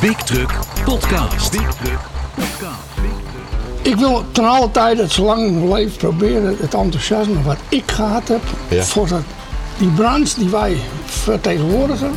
[0.00, 0.50] Big Truck
[0.84, 1.50] Podcast.
[1.50, 1.98] Big Truck
[2.34, 2.80] Podcast.
[3.82, 8.28] Ik wil ten alle tijde, zolang ik nog leef, proberen het enthousiasme wat ik gehad
[8.28, 8.82] heb Ja.
[8.82, 9.22] voor dat,
[9.78, 12.10] die branche die wij vertegenwoordigen.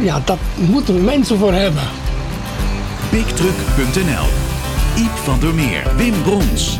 [0.00, 1.82] Ja, dat moeten we mensen voor hebben.
[3.10, 4.26] BigTruck.nl
[4.96, 6.78] Iep van der Meer, Wim Brons.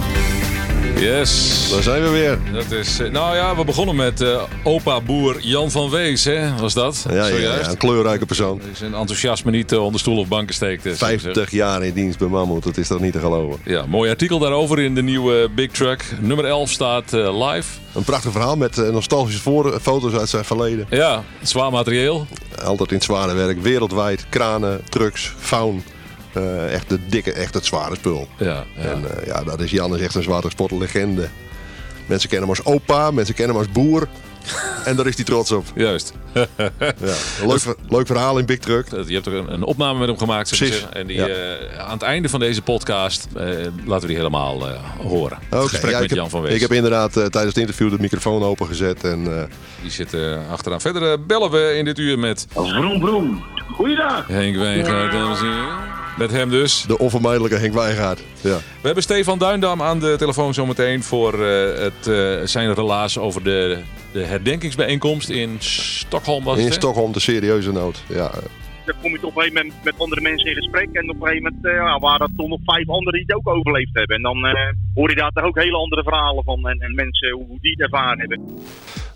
[0.98, 1.68] Yes.
[1.70, 2.38] Daar zijn we weer.
[2.52, 6.56] Dat is, eh, nou ja, we begonnen met eh, opa boer Jan van Wees, hè?
[6.56, 7.06] Was dat?
[7.10, 8.58] Ja, ja, ja, een kleurrijke persoon.
[8.64, 10.86] Die zijn enthousiasme niet eh, onder stoel of banken steekt.
[10.86, 11.34] eh, zou ik zeggen.
[11.34, 13.58] 50 jaar in dienst bij Mammoet, dat is toch niet te geloven.
[13.64, 16.04] Ja, mooi artikel daarover in de nieuwe Big Truck.
[16.20, 17.64] Nummer 11 staat live.
[17.94, 20.86] Een prachtig verhaal met nostalgische voor- foto's uit zijn verleden.
[20.90, 22.26] Ja, zwaar materieel.
[22.64, 24.26] Altijd in het zware werk, wereldwijd.
[24.28, 25.82] Kranen, trucks, faun.
[26.38, 28.28] Eh, echt de dikke, echt het zware spul.
[28.38, 28.82] Ja, ja.
[28.82, 31.28] En eh, ja, dat is Jan is echt een watersportlegende.
[32.06, 34.08] Mensen kennen hem als opa, mensen kennen hem als boer.
[34.84, 35.64] en daar is hij trots op.
[35.74, 36.12] Juist.
[36.38, 36.46] Ja.
[37.46, 38.86] Leuk, ver- leuk verhaal in Big Truck.
[39.06, 40.48] Je hebt er een, een opname met hem gemaakt.
[40.56, 40.86] Precies.
[40.92, 41.26] En die, ja.
[41.26, 43.46] eh, aan het einde van deze podcast eh,
[43.84, 44.74] laten we die helemaal eh,
[45.06, 45.38] horen.
[45.48, 46.54] Het Oké, gesprek ja, met ik, Jan heb, van Wees.
[46.54, 49.04] ik heb inderdaad eh, tijdens het interview de microfoon opengezet.
[49.04, 49.42] En eh,
[49.82, 50.80] Die zit eh, achteraan.
[50.80, 53.44] Verder bellen we in dit uur met Vroom, vroom.
[53.72, 54.26] Goeiedag.
[54.26, 55.87] Henk Wijngaard, dames en heren.
[56.18, 56.82] Met hem dus.
[56.86, 58.22] de onvermijdelijke Henk Wijngaard.
[58.40, 58.56] Ja.
[58.56, 63.42] We hebben Stefan Duindam aan de telefoon zometeen voor eh, het, eh, zijn relaas over
[63.44, 63.78] de,
[64.12, 66.44] de herdenkingsbijeenkomst in Stockholm.
[66.44, 66.74] Was In het?
[66.74, 68.02] Stockholm de serieuze nood.
[68.08, 68.30] Ja,
[68.84, 70.88] Dan kom je toch op een gegeven moment met andere mensen in gesprek.
[70.92, 73.34] En op een gegeven moment eh, ja, waren er toch nog vijf anderen die het
[73.36, 74.16] ook overleefd hebben.
[74.16, 76.68] En dan eh, hoor je daar toch ook hele andere verhalen van.
[76.68, 78.40] En, en mensen hoe die het ervaren hebben.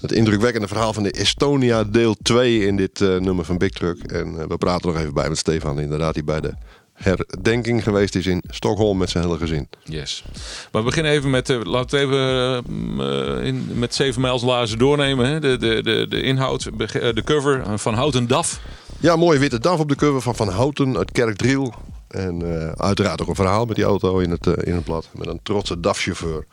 [0.01, 3.99] het indrukwekkende verhaal van de Estonia deel 2 in dit eh, nummer van Big Truck.
[4.03, 6.55] En we praten nog even bij met Stefan, inderdaad, die bij de
[7.03, 9.69] herdenking geweest is in Stockholm met zijn hele gezin.
[9.85, 10.25] Yes.
[10.73, 14.79] Maar we beginnen even met, eh, laten we even eh, in, met 7 mijls lazen
[14.79, 15.27] doornemen.
[15.27, 15.41] Hè?
[15.41, 18.61] De, de, de, de inhoud, eh, de cover van Houten Daf.
[19.01, 21.75] Ja, mooie witte DAF op de cover van Van Houten uit Kerkdriel.
[22.09, 22.43] En
[22.77, 25.09] uiteraard ook een verhaal met die auto in het, in het blad.
[25.13, 26.47] Met een trotse DAF-chauffeur.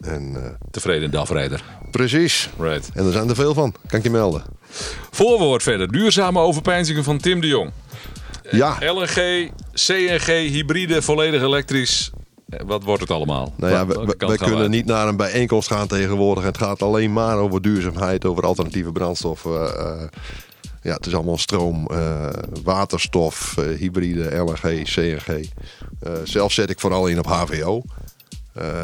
[0.00, 1.62] En Tevreden DAF-rijder.
[1.90, 2.50] precies.
[2.58, 2.90] Right.
[2.94, 4.42] En er zijn er veel van, kan ik je melden.
[5.10, 5.92] Voorwoord verder.
[5.92, 7.70] Duurzame overpeinzingen van Tim de Jong.
[8.50, 12.10] Ja, LNG, CNG, hybride, volledig elektrisch.
[12.48, 13.52] Eh, Wat wordt het allemaal?
[13.56, 14.68] Nou ja, we, kunnen uit?
[14.70, 16.44] niet naar een bijeenkomst gaan tegenwoordig.
[16.44, 19.76] Het gaat alleen maar over duurzaamheid, over alternatieve brandstoffen.
[19.78, 20.02] eh,
[20.82, 22.28] ja, het is allemaal stroom, eh,
[22.62, 25.48] waterstof, eh, hybride, LNG, CNG.
[26.00, 27.82] Eh, zelf zet ik vooral in op HVO.
[28.52, 28.82] Eh,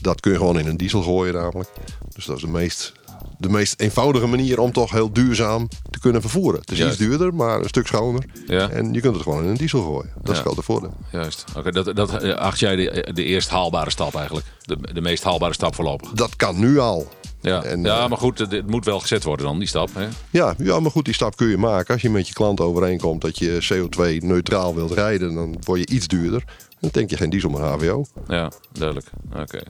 [0.00, 1.68] dat kun je gewoon in een diesel gooien namelijk.
[2.14, 2.92] Dus dat is de meest,
[3.38, 6.60] de meest eenvoudige manier om toch heel duurzaam te kunnen vervoeren.
[6.60, 6.92] Het is Juist.
[7.00, 8.24] iets duurder, maar een stuk schoner.
[8.46, 8.68] Ja.
[8.70, 10.10] En je kunt het gewoon in een diesel gooien.
[10.14, 10.32] Dat is Ja.
[10.32, 10.94] het grote voordeel.
[11.12, 11.44] Juist.
[11.56, 14.46] Oké, dat, dat eh, acht jij de, de eerst haalbare stap eigenlijk.
[14.62, 16.10] De, de meest haalbare stap voorlopig.
[16.10, 17.08] Dat kan nu al.
[17.40, 19.88] Ja, En, ja eh, maar goed, het, het moet wel gezet worden dan, die stap.
[19.94, 20.08] Hè?
[20.30, 21.92] Ja, ja, maar goed, die stap kun je maken.
[21.92, 26.06] Als je met je klant overeenkomt dat je CO2-neutraal wilt rijden, dan word je iets
[26.08, 26.44] duurder.
[26.80, 28.04] Dan denk je geen diesel, maar HVO.
[28.28, 29.10] Ja, duidelijk.
[29.36, 29.62] Oké,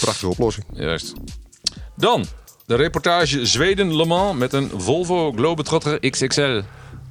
[0.00, 0.66] Prachtige oplossing.
[0.72, 1.12] juist.
[1.96, 2.24] Dan,
[2.70, 6.60] de reportage Zweden-Le Mans met een Volvo Globetrotter XXL.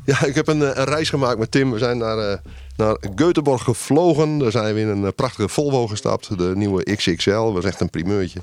[0.06, 1.72] Ja, ik heb een, eh, een reis gemaakt met Tim.
[1.72, 2.38] We zijn naar, eh,
[2.78, 4.38] naar Göteborg gevlogen.
[4.38, 6.38] Daar zijn we in een eh, prachtige Volvo gestapt.
[6.38, 7.30] De nieuwe XXL.
[7.32, 8.40] Dat was echt een primeurtje.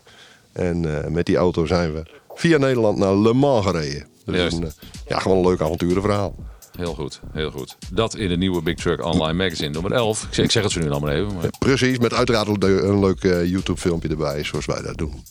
[0.52, 2.02] En met die auto zijn we
[2.34, 4.06] via Nederland naar Le Mans gereden.
[4.24, 4.72] Dus een,
[5.08, 6.34] ja, gewoon een leuk avonturenverhaal.
[6.76, 7.76] Heel goed, heel goed.
[7.92, 10.22] Dat in de nieuwe Big Truck Online Magazine nummer 11.
[10.22, 11.34] Ik zeg, ik zeg het zo nu maar even.
[11.34, 15.22] Maar Precies, met uiteraard een leuk- YouTube-filmpje erbij, zoals wij dat doen.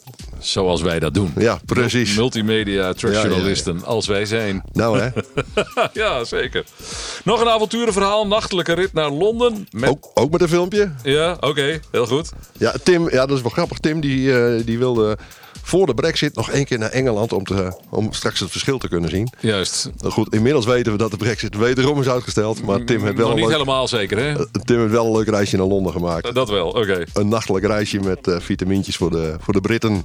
[0.52, 1.34] Zoals wij dat doen.
[1.38, 2.16] Ja, precies.
[2.16, 4.64] Multimedia Ja, ja, als wij zijn.
[4.72, 5.10] Nou hè,
[6.02, 6.64] ja, zeker.
[7.24, 8.28] Nog een avonturenverhaal.
[8.28, 9.68] Nachtelijke rit naar Londen.
[9.72, 9.90] Met...
[9.90, 10.92] ook, ook met een filmpje.
[11.04, 11.80] Ja, oké.
[11.92, 12.32] heel goed.
[12.58, 13.78] Ja, Tim, ja, dat is wel grappig.
[13.78, 15.18] Tim die, eh, die wilde
[15.66, 18.88] voor de brexit nog één keer naar Engeland om, te, om straks het verschil te
[18.88, 19.30] kunnen zien.
[19.40, 19.90] Juist.
[19.98, 22.64] Nou Goed, inmiddels weten we dat de brexit wederom is uitgesteld.
[22.64, 24.46] Maar Tim heeft wel, Nog een niet leuk, helemaal zeker, hè?
[24.64, 26.34] Tim heeft wel een leuk reisje naar Londen gemaakt.
[26.34, 27.04] Dat wel, oké.
[27.14, 30.04] Een nachtelijk reisje met eh vitamintjes voor de, voor de Britten.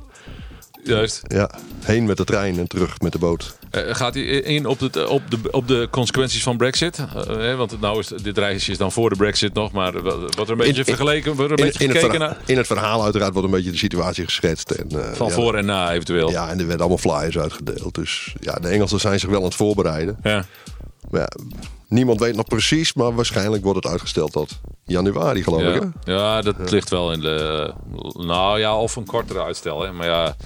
[0.85, 1.21] Juist.
[1.27, 3.57] Ja, heen met de trein en terug met de boot.
[3.71, 6.99] Eh, gaat hij in op de, op, de, op de consequenties van Brexit?
[6.99, 10.39] Eh, hè, want nou is dit reisje is dan voor de Brexit nog, maar wat
[10.39, 12.43] er een beetje in- vergeleken, wordt er In, een beetje in, het gekeken verha- naar?
[12.47, 14.71] in het verhaal uiteraard wordt een beetje de situatie geschetst.
[14.71, 16.31] En, eh, Van ja, voor en na eventueel.
[16.31, 17.95] Ja, en er werden allemaal flyers uitgedeeld.
[17.95, 20.17] Dus ja, de Engelsen zijn zich wel aan het voorbereiden.
[20.23, 20.45] Ja.
[21.11, 21.29] Maar ja,
[21.91, 25.83] niemand weet nog precies, maar waarschijnlijk wordt het uitgesteld tot januari, geloof ik.
[25.83, 26.13] Hè?
[26.13, 27.73] Ja, ja dat ligt wel in de.
[28.13, 29.83] Nou ja, of een kortere uitstel.
[29.83, 29.93] Hè.
[29.93, 30.37] Maar ja,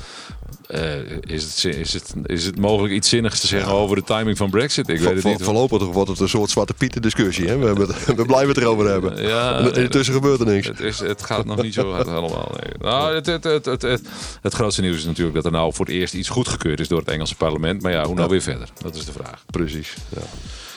[0.67, 4.37] eh, is, het, is, het, is het mogelijk iets zinnigs te zeggen over de timing
[4.37, 4.89] van Brexit?
[4.89, 5.43] Ik weet het niet.
[5.43, 7.49] voorlopig wordt het een soort zwarte pieten discussie.
[7.49, 7.59] Hè?
[7.59, 9.13] We, hebben het- we blijven het erover hebben.
[9.25, 10.67] Ja, en intussen gebeurt er niks.
[10.67, 12.53] Het, is, het gaat nog niet zo hard allemaal.
[12.53, 12.91] Nee.
[12.93, 14.03] Nou, het, het, het, het, het,
[14.43, 16.99] het grootste nieuws is natuurlijk dat er nou voor het eerst iets goedgekeurd is door
[16.99, 17.83] het Engelse parlement.
[17.83, 18.69] Maar ja, hoe nou weer verder?
[18.83, 19.45] Dat is de vraag.
[19.51, 19.95] Precies.
[20.09, 20.23] Ja.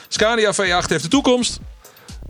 [0.08, 1.60] Scania V8 heeft de toekomst.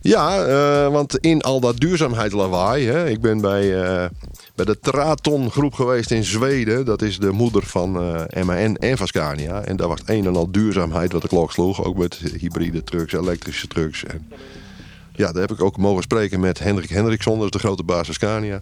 [0.01, 2.87] Ja, eh, want in al dat duurzaamheidslawaai.
[2.87, 4.09] Hè, ik ben bij, eh,
[4.55, 6.85] bij de Traton groep geweest in Zweden.
[6.85, 9.63] Dat is de moeder van eh MAN en van Scania.
[9.63, 11.85] En daar was een en al duurzaamheid wat de klok sloeg.
[11.85, 14.05] Ook met hybride trucks, elektrische trucks.
[14.05, 14.29] En
[15.13, 18.61] ja, daar heb ik ook mogen spreken met Hendrik Hendriksson, de grote baas van Scania.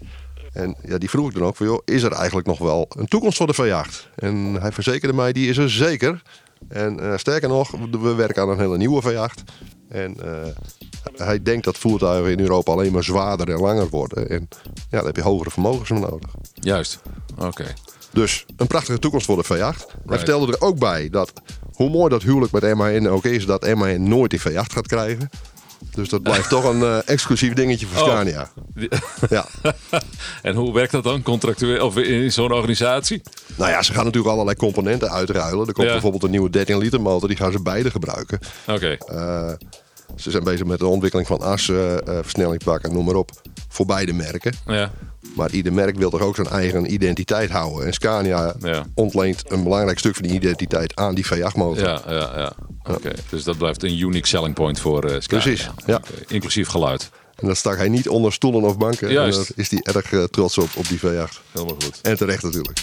[0.52, 3.08] En ja, die vroeg ik dan ook van, joh, is er eigenlijk nog wel een
[3.08, 4.08] toekomst voor de V8?
[4.14, 6.22] En hij verzekerde mij, die is er zeker.
[6.68, 9.42] En eh, sterker nog, we werken aan een hele nieuwe V8.
[9.88, 10.52] En eh,
[11.16, 14.28] hij denkt dat voertuigen in Europa alleen maar zwaarder en langer worden.
[14.28, 16.30] En ja, daar heb je hogere vermogens voor nodig.
[16.54, 17.00] Juist.
[17.38, 17.74] Oké.
[18.12, 20.06] Dus een prachtige toekomst voor de V8.
[20.06, 21.32] Hij vertelde er ook bij dat,
[21.72, 25.30] hoe mooi dat huwelijk met MAN ook is, dat MAN nooit die V8 gaat krijgen.
[25.94, 28.08] Dus dat blijft toch een eh, exclusief dingetje voor Oh.
[28.08, 28.50] Scania.
[29.30, 29.46] Ja.
[30.42, 33.22] En hoe werkt dat dan contractueel of in zo'n organisatie?
[33.56, 35.66] Nou ja, ze gaan natuurlijk allerlei componenten uitruilen.
[35.66, 35.92] Er komt Ja.
[35.92, 38.38] bijvoorbeeld een nieuwe 13 liter motor, die gaan ze beide gebruiken.
[38.66, 38.96] Oké.
[39.06, 39.52] Eh,
[40.16, 43.30] ze zijn bezig met de ontwikkeling van assen, eh versnellingpakken, noem maar op.
[43.68, 44.54] Voor beide merken.
[44.66, 44.90] Ja.
[45.34, 47.86] Maar ieder merk wil toch ook zijn eigen identiteit houden.
[47.86, 48.86] En Scania Ja.
[48.94, 51.84] ontleent een belangrijk stuk van die identiteit aan die V8-motor.
[51.84, 52.52] Ja, ja, ja.
[52.94, 53.10] Oké.
[53.30, 55.42] Dus dat blijft een unique selling point voor eh Scania.
[55.44, 56.00] Precies, ja.
[56.28, 57.10] Inclusief geluid.
[57.34, 59.10] En dat stak hij niet onder stoelen of banken.
[59.12, 59.38] Juist.
[59.38, 61.02] En daar is hij erg eh, trots op, op die V8.
[61.52, 61.98] Helemaal goed.
[62.02, 62.78] En terecht natuurlijk.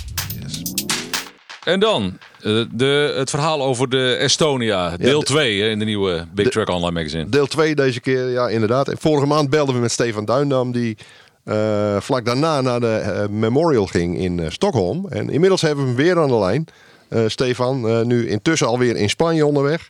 [1.64, 6.28] En dan eh, de, het verhaal over de Estonia, deel de- 2 in de nieuwe
[6.34, 7.30] Big Truck Online Magazine.
[7.30, 8.88] Deel 2 deze keer, ja inderdaad.
[8.88, 10.72] En vorige maand belden we met Stefan Duindam.
[10.72, 10.98] Die
[11.44, 15.08] eh, vlak daarna naar de eh, Memorial ging in eh, Stockholm.
[15.10, 16.66] En inmiddels hebben we hem weer aan de lijn.
[17.10, 19.90] Eh, Stefan, eh, nu intussen alweer in Spanje onderweg.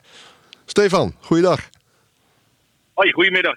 [0.65, 1.59] Stefan, goeiedag.
[2.93, 3.55] Hoi, goedemiddag.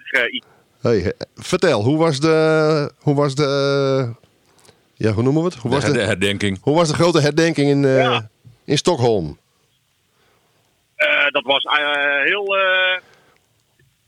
[0.81, 2.91] Hey, vertel, hoe was de...
[2.99, 4.13] Hoe was de...
[4.93, 5.57] Ja, hoe noemen we het?
[5.57, 6.57] Hoe was De, de, de herdenking.
[6.61, 8.29] hoe was de grote herdenking in, eh, Ja.
[8.65, 9.37] in Stockholm?
[10.95, 12.55] Eh, dat was eh, heel.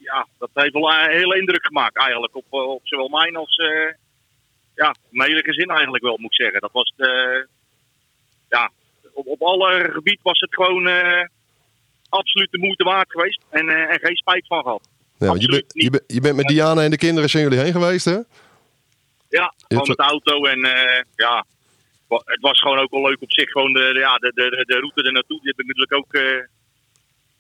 [0.09, 2.35] Eh, ja, dat heeft wel een hele indruk gemaakt eigenlijk.
[2.35, 3.56] Op, eh, op zowel mijn als.
[3.56, 3.94] eh,
[4.75, 6.61] ja, mijn hele gezin eigenlijk wel, moet ik zeggen.
[6.61, 6.94] Dat was.
[6.97, 7.44] eh,
[8.50, 8.71] ja,
[9.13, 10.88] op, op alle gebied was het gewoon.
[10.88, 11.25] eh,
[12.09, 13.41] absoluut de moeite waard geweest.
[13.50, 14.88] En, eh, en geen spijt van gehad.
[15.17, 17.71] Ja, je, bent, je, bent, je bent met Diana en de kinderen zijn jullie heen
[17.71, 18.17] geweest, hè?
[19.29, 20.45] Ja, gewoon met de auto.
[20.45, 21.45] En eh, ja,
[22.07, 23.50] het was gewoon ook wel leuk op zich.
[23.51, 25.39] Gewoon de, ja, de, de, de route er naartoe.
[25.41, 26.45] Die heb ik natuurlijk ook eh,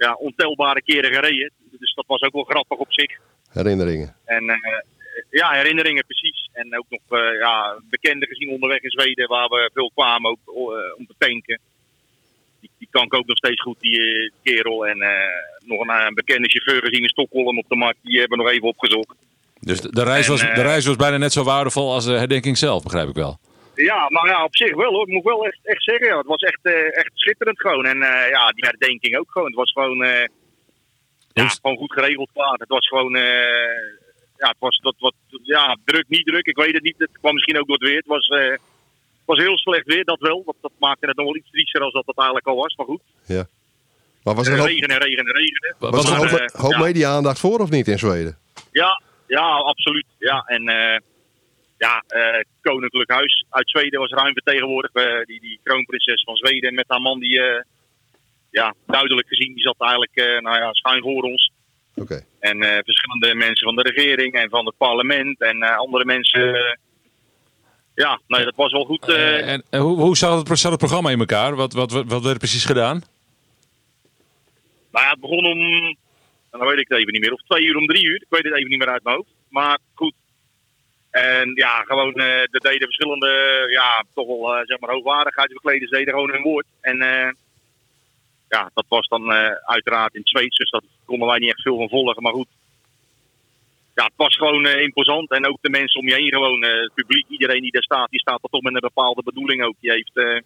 [0.05, 1.51] ja, ontelbare keren gereden.
[1.79, 3.19] Dus dat was ook wel grappig op zich.
[3.49, 4.15] Herinneringen.
[4.25, 4.57] En eh,
[5.29, 6.49] ja, herinneringen precies.
[6.53, 10.39] En ook nog eh, ja, bekenden gezien onderweg in Zweden, waar we veel kwamen ook,
[10.47, 11.59] eh, om te tanken.
[12.59, 14.87] Die, die kan ik ook nog steeds goed, die kerel.
[14.87, 15.09] En eh,
[15.65, 17.99] nog een, een bekende chauffeur gezien in Stockholm op de markt.
[18.01, 19.15] Die hebben we nog even opgezocht.
[19.59, 22.11] Dus de, de reis was, En, de reis was bijna net zo waardevol als de
[22.11, 23.39] herdenking zelf, begrijp ik wel.
[23.83, 25.07] Ja, nou ja, op zich wel hoor.
[25.07, 26.07] Ik moet wel echt, echt zeggen.
[26.07, 26.17] Ja.
[26.17, 27.85] Het was echt, eh, echt schitterend gewoon.
[27.85, 29.47] En eh, ja, die herdenking ook gewoon.
[29.47, 30.27] Het was gewoon, eh,
[31.33, 32.57] ja, gewoon goed geregeld klaar.
[32.57, 33.13] Het was gewoon,
[34.37, 36.45] ja, het was dat wat, ja, druk, niet druk.
[36.45, 36.95] Ik weet het niet.
[36.97, 37.97] Het kwam misschien ook door het weer.
[37.97, 38.27] Het was,
[39.25, 40.43] was heel slecht weer, dat wel.
[40.45, 42.75] Dat, dat maakte het nog wel iets triester als dat het eigenlijk al was.
[42.75, 43.01] Maar goed,
[44.23, 45.75] Maar was er hoop, regen en regen en regen.
[45.79, 46.79] Wat was er maar, een hoop, hoop ja.
[46.79, 48.37] media-aandacht voor of niet in Zweden?
[48.71, 50.05] Ja, ja, absoluut.
[50.17, 50.63] Ja, en
[51.79, 54.95] ja, eh, Koninklijk Huis uit Zweden was ruim vertegenwoordigd.
[54.95, 57.61] Eh, die, die kroonprinses van Zweden met haar man, die, eh,
[58.51, 61.51] ja, duidelijk gezien, die zat eigenlijk eh, nou ja, schuin voor ons.
[61.95, 62.23] Oké.
[62.39, 66.77] En eh, verschillende mensen van de regering en van het parlement en eh, andere mensen.
[67.95, 69.09] ja, nee, dat was wel goed.
[69.09, 71.55] en en hoe, hoe zat, het, zat het programma in elkaar?
[71.55, 73.01] Wat, wat, wat, wat werd er precies gedaan?
[74.91, 75.95] Nou ja, het begon om,
[76.51, 78.15] dan weet ik het even niet meer, of twee uur om drie uur.
[78.15, 79.29] Ik weet het even niet meer uit mijn hoofd.
[79.49, 80.13] Maar goed.
[81.11, 83.29] En ja, gewoon, eh er deden verschillende,
[83.71, 86.65] ja, toch wel, eh, zeg maar, hoogwaardigheidsbekleders deden gewoon hun woord.
[86.81, 87.31] En eh,
[88.49, 91.61] ja, dat was dan eh, uiteraard in het Zweeds, dus dat konden wij niet echt
[91.61, 92.23] veel van volgen.
[92.23, 92.47] Maar goed.
[93.95, 95.31] Ja, het was gewoon eh, imposant.
[95.31, 98.09] En ook de mensen om je heen gewoon, eh, het publiek, iedereen die daar staat,
[98.09, 99.75] die staat er toch met een bepaalde bedoeling ook.
[99.79, 100.39] Die heeft, eh,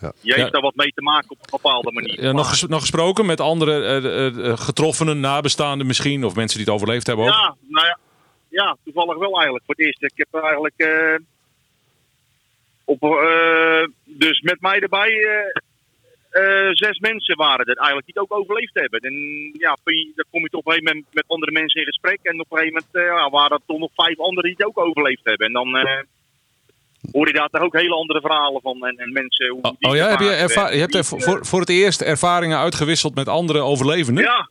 [0.00, 0.12] Ja.
[0.22, 0.50] die heeft Ja.
[0.50, 2.18] daar wat mee te maken op een bepaalde manier.
[2.18, 6.56] Eh, nog, ges- nog gesproken met andere eh, eh, eh, getroffenen, nabestaanden misschien, of mensen
[6.58, 7.30] die het overleefd hebben ook?
[7.32, 7.98] Ja, nou ja,
[8.52, 9.64] ja, toevallig wel eigenlijk.
[9.64, 10.02] Voor het eerst.
[10.02, 10.74] Ik heb eigenlijk.
[10.76, 11.14] eh,
[12.84, 15.12] op, eh, dus met mij erbij.
[16.30, 19.00] eh, zes mensen waren er eigenlijk die het ook overleefd hebben.
[19.00, 19.14] En
[19.58, 22.18] ja, dan kom je toch op een gegeven moment met andere mensen in gesprek.
[22.22, 24.78] En op een gegeven moment ja, waren er toch nog vijf anderen die het ook
[24.78, 25.46] overleefd hebben.
[25.46, 25.68] En dan
[27.12, 28.86] hoor je daar toch ook hele andere verhalen van.
[28.86, 29.48] En, en mensen.
[29.48, 30.24] Hoe Oh, oh ja, heb je,
[30.78, 34.24] hebt er voor, voor- het eerst ervaringen uitgewisseld met andere overlevenden?
[34.24, 34.48] Ja, Dat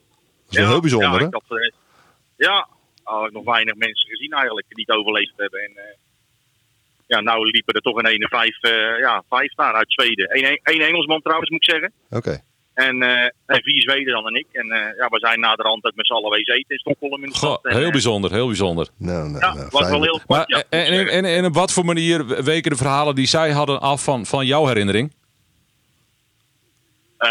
[0.50, 1.72] is wel heel bijzonder, ja, hè?
[2.36, 2.68] ja,
[3.32, 5.60] nog weinig mensen gezien eigenlijk die het overleefd hebben.
[5.60, 5.96] En, eh,
[7.08, 10.38] ja, nou liepen er toch in ene vijf, eh, ja, vijf daar uit Zweden.
[10.38, 11.92] Eén één Engelsman trouwens, moet ik zeggen.
[12.10, 12.44] Oké.
[12.74, 14.48] En, eh, en vier Zweden dan en ik.
[14.52, 17.30] En eh, ja, we zijn naderhand ook met z'n allen wezen eten in Stockholm in
[17.30, 17.58] de Goh.
[17.62, 18.88] En, heel eh, bijzonder, heel bijzonder.
[18.98, 20.64] Nou, nou, Ja, nou, was wel heel ja.
[20.70, 24.04] en, en, en, en op wat voor manier weken de verhalen die zij hadden af
[24.04, 25.14] van, van jouw herinnering?
[27.18, 27.30] Eh,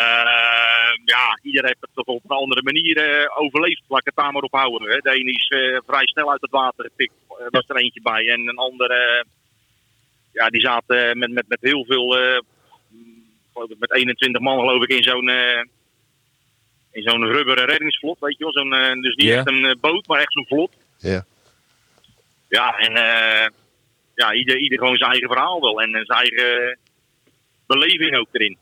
[1.04, 3.82] ja, iedereen heeft het toch op een andere manier eh, overleefd.
[3.88, 4.90] Laat ik het daar maar op houden.
[4.90, 4.96] Hè.
[4.98, 7.12] De ene is eh, vrij snel uit het water gepikt.
[7.38, 8.28] Er was er eentje bij.
[8.28, 9.24] En een andere, eh,
[10.32, 12.38] ja, die zaten met, met, met heel veel, eh,
[13.78, 15.62] met 21 man geloof ik, in zo'n eh,
[16.92, 18.18] in zo'n rubberen reddingsvlot.
[18.20, 18.52] Weet je wel.
[18.52, 19.36] Zo'n, eh, dus niet Ja.
[19.36, 20.72] echt een eh, boot, maar echt zo'n vlot.
[20.98, 21.24] Ja.
[22.48, 23.48] Ja, en eh,
[24.14, 25.80] ja, ieder, ieder gewoon zijn eigen verhaal wel.
[25.82, 26.78] En, eh, zijn eigen
[27.66, 28.58] beleving ook erin.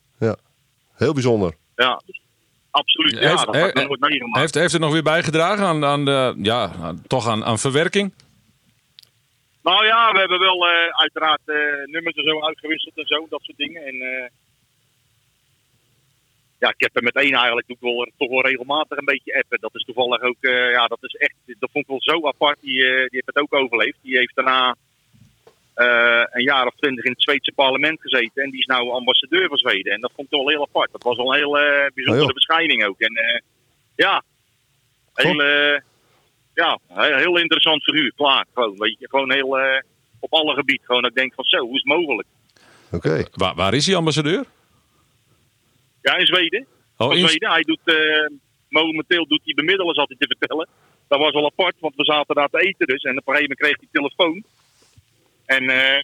[0.95, 1.54] Heel bijzonder.
[1.76, 2.21] Ja, dus
[2.70, 3.12] absoluut.
[3.12, 4.38] Ja, Heeft- dat he- nooit meegemaakt.
[4.40, 8.12] Heeft, heeft het nog weer bijgedragen aan, aan de, ja, aan- toch aan, aan verwerking?
[9.62, 13.42] Nou ja, we hebben wel eh, uiteraard eh, nummers en zo uitgewisseld en zo, dat
[13.42, 13.82] soort dingen.
[13.87, 14.28] En eh,
[16.58, 19.38] ja, ik heb er met één eigenlijk doe ik wel, toch wel regelmatig een beetje
[19.38, 19.60] appen.
[19.60, 20.37] Dat is toevallig ook,
[20.72, 22.60] ja, dat is echt, dat vond ik wel zo apart.
[22.60, 23.98] Die, die heeft het ook overleefd.
[24.02, 24.76] Die heeft daarna
[25.78, 28.42] eh, een jaar of twintig in het Zweedse parlement gezeten.
[28.42, 29.92] En die is nou ambassadeur van Zweden.
[29.92, 30.92] En dat vond ik toch wel heel apart.
[30.92, 33.00] Dat was wel een heel eh, bijzondere Oh, ook.
[33.00, 33.40] En eh,
[33.97, 34.23] ja,
[35.14, 35.80] heel, eh,
[36.54, 38.12] ja, heel, heel interessant figuur.
[38.16, 39.08] Klaar, gewoon, weet je.
[39.08, 39.82] Gewoon heel, eh,
[40.20, 40.87] op alle gebieden.
[40.87, 42.28] Gewoon, dat ik denk van zo, hoe is het mogelijk?
[42.92, 43.25] Oké.
[43.32, 44.44] Waar, waar is hij ambassadeur?
[46.02, 46.66] Ja, in Zweden.
[46.97, 47.50] Oh, in- Zweden.
[47.50, 48.26] Hij doet, eh,
[48.68, 50.68] momenteel doet hij bemiddelen, zat hij te vertellen.
[51.08, 53.02] Dat was wel apart, want we zaten daar te eten dus.
[53.02, 54.44] En op een gegeven moment kreeg hij telefoon.
[55.49, 56.02] En eh,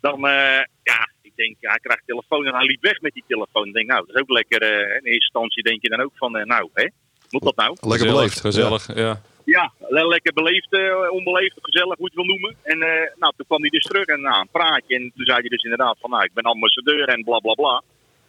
[0.00, 3.24] dan, eh, ja, ik denk, ja, hij krijgt telefoon en hij liep weg met die
[3.26, 3.66] telefoon.
[3.66, 4.62] Ik denk, nou, dat is ook lekker.
[4.62, 6.86] eh, in eerste instantie denk je dan ook van, nou, hè,
[7.30, 7.76] moet dat nou?
[7.80, 8.40] Lekker beleefd.
[8.40, 9.20] Gezellig, ja.
[9.44, 10.68] Ja, le- lekker beleefd,
[11.10, 12.56] onbeleefd, gezellig, hoe je het wil noemen.
[12.62, 14.94] En eh, nou, toen kwam hij dus terug en nou, een praatje.
[14.96, 17.82] En toen zei hij dus inderdaad van, nou, ik ben ambassadeur en bla bla bla.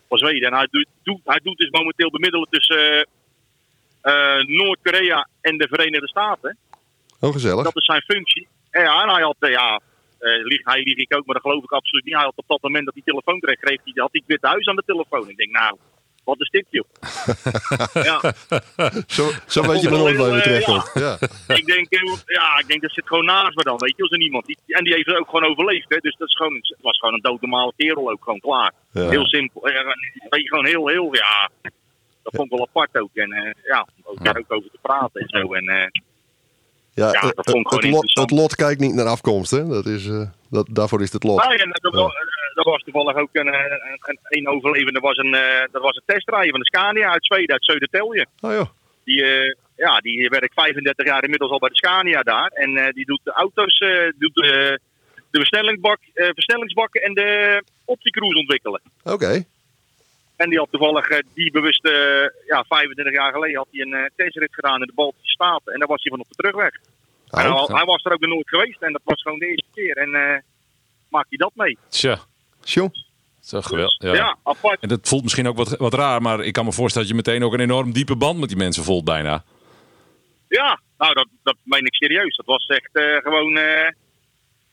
[0.09, 0.49] Van Zweden.
[0.51, 3.05] En hij doet, doet, hij doet dus momenteel bemiddelen tussen
[4.01, 6.57] eh, eh, Noord-Korea en de Verenigde Staten.
[7.19, 7.63] Oh, gezellig.
[7.63, 8.47] Dat is zijn functie.
[8.71, 9.79] En ja, en hij had, ja,
[10.43, 12.13] lieg, hij lieg ik ook, maar dat geloof ik absoluut niet.
[12.13, 14.47] Hij had op dat moment dat hij telefoon kreeg, kreeg hij, had hij het Witte
[14.47, 15.29] Huis aan de telefoon.
[15.29, 15.77] Ik denk, nou,
[16.23, 16.85] wat is dit, joh?
[18.09, 18.33] ja.
[19.07, 20.71] Zo, zo weet je maar nooit waar je Eh, terecht ja.
[20.73, 20.91] komt.
[21.47, 21.55] Ja.
[21.55, 21.87] ik denk,
[22.25, 24.45] ja, ik denk dat zit gewoon naast me dan, weet je, als er niemand.
[24.45, 25.97] Die, en die heeft het ook gewoon overleefd, hè.
[25.97, 28.71] Dus dat is gewoon, het was gewoon een doodnormale kerel ook, gewoon klaar.
[28.91, 29.09] Ja.
[29.09, 29.67] Heel simpel.
[29.67, 29.85] Eh,
[30.29, 31.49] weet je, gewoon heel, heel, ja.
[32.23, 33.15] Dat vond ik wel apart ook.
[33.15, 35.53] En ja, ook daar ook over te praten en zo.
[35.53, 35.91] En
[36.93, 38.29] Ja, dat vond ik gewoon het lot, interessant.
[38.29, 39.67] het lot kijkt niet naar afkomst, hè?
[39.67, 41.43] Dat is, eh, dat, daarvoor is het lot.
[41.43, 44.99] nou, en dat, was, eh, dat was toevallig ook een, eh, een, een, een overlevende,
[44.99, 45.31] was een,
[45.71, 48.25] dat was een testrijder van de Scania uit Zweden, uit Södertälje.
[48.41, 48.61] Oh.
[49.03, 49.23] Die,
[49.75, 52.47] ja, die werkt 35 jaar inmiddels al bij de Scania daar.
[52.47, 53.79] En die doet de auto's,
[54.17, 54.79] doet de,
[55.31, 58.81] de versnellingsbak, versnellingsbakken en de opticruise ontwikkelen.
[59.03, 59.43] Oké.
[60.41, 61.93] En die had toevallig eh, die bewust, eh,
[62.47, 65.73] ja, 25 jaar geleden had hij een eh, testrit gedaan in de Baltische Staten.
[65.73, 66.73] En daar was hij van op de terugweg.
[67.29, 69.45] En Oh, hij, hij was er ook nog nooit geweest en dat was gewoon de
[69.47, 69.97] eerste keer.
[69.97, 70.37] En eh
[71.09, 71.77] maakt hij dat mee.
[71.89, 72.17] Tja,
[72.61, 72.89] Tjoh.
[73.39, 73.95] zo geweldig.
[74.01, 74.35] Ja, Ja.
[74.43, 74.79] apart.
[74.81, 77.23] En dat voelt misschien ook wat, wat raar, maar ik kan me voorstellen dat je
[77.23, 79.43] meteen ook een enorm diepe band met die mensen voelt bijna.
[80.47, 82.35] Ja, nou dat, dat meen ik serieus.
[82.35, 83.57] Dat was echt eh, gewoon...
[83.57, 83.91] eh,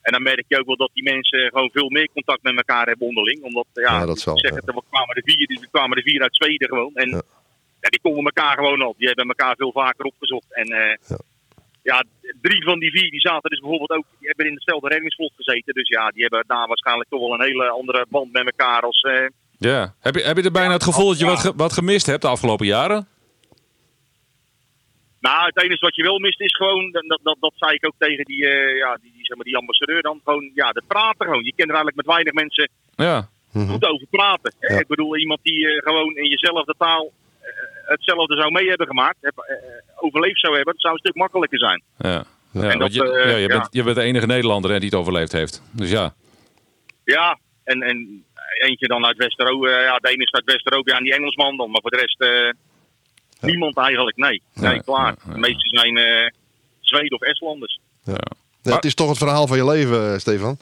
[0.03, 2.87] en dan merk je ook wel dat die mensen gewoon veel meer contact met elkaar
[2.87, 3.43] hebben onderling.
[3.43, 4.57] Omdat, ja, Ja, dat zal, ik zeg ja.
[4.57, 6.95] het, er kwamen er vier, er kwamen er vier uit Zweden gewoon.
[6.95, 7.23] En Ja.
[7.81, 7.89] ja.
[7.89, 8.95] die konden elkaar gewoon al.
[8.99, 10.47] Die hebben elkaar veel vaker opgezocht.
[10.55, 11.19] En eh, Ja.
[11.83, 12.05] ja.
[12.41, 14.05] drie van die vier die zaten dus bijvoorbeeld ook...
[14.19, 15.75] Die hebben in hetzelfde reddingsvlot gezeten.
[15.75, 19.01] Dus ja, die hebben daar waarschijnlijk toch wel een hele andere band met elkaar als...
[19.01, 19.27] eh,
[19.59, 19.95] Ja.
[20.01, 21.31] Heb je, heb je er bijna het gevoel dat je Ja.
[21.31, 23.07] wat, ge- wat gemist hebt de afgelopen jaren?
[25.21, 27.87] Nou, het enige wat je wel mist is gewoon, dat, dat, dat, dat zei ik
[27.87, 30.83] ook tegen die, eh, ja, die, die, zeg maar, die ambassadeur dan, gewoon, ja, de
[30.87, 31.45] praten gewoon.
[31.45, 33.29] Je kent er eigenlijk met weinig mensen Ja.
[33.53, 33.67] Mhm.
[33.67, 34.53] goed over praten.
[34.61, 34.79] Ja.
[34.79, 37.49] Ik bedoel, iemand die eh, gewoon in jezelfde taal eh,
[37.85, 39.61] hetzelfde zou mee hebben gemaakt, heb,
[39.97, 41.83] overleefd zou hebben, dat zou een stuk makkelijker zijn.
[41.99, 42.25] Ja.
[42.53, 43.47] Ja, En want dat, je, ja, je, ja.
[43.47, 45.63] Bent, je bent de enige Nederlander hè, die het overleefd heeft.
[45.73, 46.15] Dus ja.
[47.05, 48.25] Ja, en, en
[48.59, 51.57] eentje dan uit Westeroog, eh, ja, de ene is uit Westeroog, ja, en die Engelsman
[51.57, 52.53] dan, maar voor de rest eh,
[53.41, 54.43] niemand eigenlijk, nee.
[54.55, 55.07] Nee, klaar.
[55.07, 55.33] ja, ja.
[55.33, 56.31] De meeste zijn eh
[56.81, 58.15] Zweden of Estlanders, Ja,
[58.63, 60.59] het is toch het verhaal van je leven, eh, Stefan.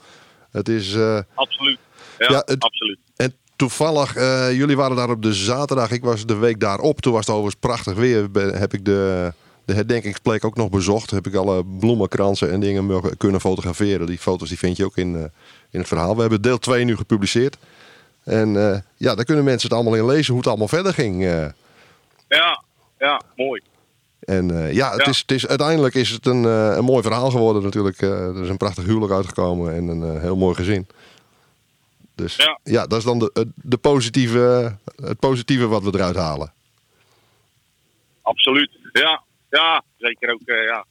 [0.50, 0.94] Het is...
[0.94, 1.78] eh, absoluut.
[2.18, 2.98] Ja, Ja, het- absoluut.
[3.16, 5.90] En toevallig, eh, jullie waren daar op de zaterdag.
[5.90, 7.00] Ik was de week daarop.
[7.00, 8.30] Toen was het overigens prachtig weer.
[8.30, 9.32] Ben- heb ik de,
[9.64, 11.10] de herdenkingsplek ook nog bezocht.
[11.10, 14.06] Heb ik alle bloemenkransen en dingen kunnen fotograferen.
[14.06, 15.22] Die foto's die vind je ook in, eh,
[15.70, 16.14] in het verhaal.
[16.14, 17.56] We hebben deel 2 nu gepubliceerd.
[18.24, 21.24] En eh, ja, daar kunnen mensen het allemaal in lezen hoe het allemaal verder ging.
[21.24, 21.46] eh.
[22.28, 22.62] Ja,
[22.98, 23.62] ja, mooi.
[24.20, 25.10] En eh, ja, het Ja.
[25.10, 28.00] Is, het is, uiteindelijk is het een, eh, een mooi verhaal geworden natuurlijk.
[28.02, 30.86] Eh, er is een prachtig huwelijk uitgekomen en een heel mooi gezin.
[32.14, 32.58] Dus Ja.
[32.62, 36.52] ja, dat is dan de, het- de positieve, het positieve wat we eruit halen.
[38.22, 38.70] Absoluut.
[38.92, 40.40] Ja, ja zeker ook.
[40.44, 40.84] ja.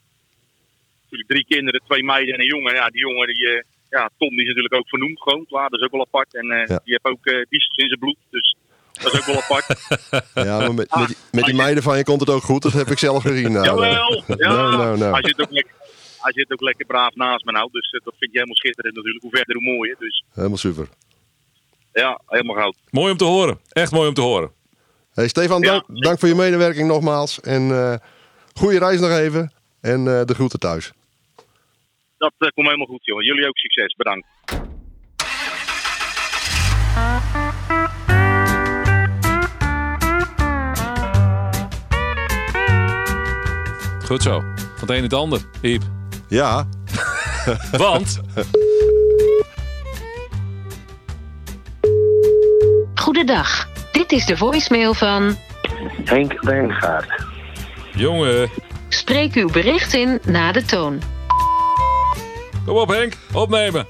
[1.03, 2.74] Natuurlijk drie kinderen, twee meiden en een jongen.
[2.74, 5.45] Ja, die jongen, die, ja, Tom, die is natuurlijk ook vernoemd gewoon.
[5.45, 6.35] Klaar, dat is ook wel apart.
[6.35, 8.17] En die heeft ook biceps in zijn bloed.
[8.29, 8.55] Dus
[9.03, 9.65] dat is ook wel apart.
[10.47, 12.61] Ja, maar met, met, die, met die meiden van je komt het ook goed.
[12.61, 13.51] Dat heb ik zelf gezien.
[13.57, 14.23] Nou, Jawel!
[14.27, 14.35] Ja.
[14.35, 15.11] Nou, nou, nou.
[15.11, 15.73] Hij, zit ook lekker,
[16.21, 17.69] hij zit ook lekker braaf naast me nou.
[17.71, 19.23] Dus eh, dat vind je helemaal schitterend natuurlijk.
[19.23, 19.95] Hoe verder, hoe mooier.
[19.99, 20.87] Dus Helemaal super.
[21.93, 22.75] ja, helemaal goud.
[22.89, 23.59] Mooi om te horen.
[23.69, 24.51] Echt mooi om te horen.
[25.13, 25.67] Hey Stefan, Ja.
[25.71, 27.39] dank, dank voor je medewerking nogmaals.
[27.41, 27.95] En eh
[28.53, 29.53] goede reis nog even.
[29.81, 30.91] En eh, de groeten thuis.
[32.17, 33.21] Dat komt helemaal goed, joh.
[33.21, 33.93] Jullie ook succes.
[33.95, 34.27] Bedankt.
[44.05, 44.39] Goed zo.
[44.55, 45.81] Van het een in het ander, Iep.
[46.27, 46.67] Ja,
[47.77, 48.19] Want,
[52.95, 53.67] Goedendag.
[53.91, 55.38] Dit is de voicemail van.
[56.03, 57.24] Henk Wijngaard.
[57.95, 58.50] jongen.
[58.89, 61.01] Spreek uw bericht in na de toon.
[62.65, 63.85] Kom op Henk, opnemen.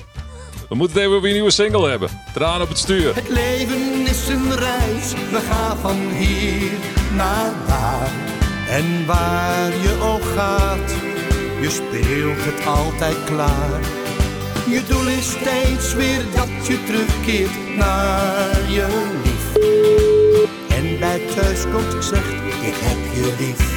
[0.69, 2.09] We moeten het even over je nieuwe single hebben.
[2.33, 3.15] Traan op het stuur.
[3.15, 6.71] Het leven is een reis, we gaan van hier
[7.15, 8.09] naar daar.
[8.75, 10.89] En waar je ook gaat,
[11.61, 13.79] je speelt het altijd klaar.
[14.69, 19.45] Je doel is steeds weer dat je terugkeert naar je lief.
[20.77, 23.73] En bij thuiskomt zegt, ik heb je lief.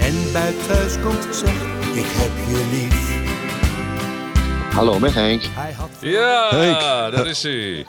[0.00, 3.06] En bij thuiskomt zegt, ik heb je lief.
[4.74, 5.42] Hallo, met Henk.
[5.54, 6.80] Hij had Ja, Henk.
[7.14, 7.86] daar is hij.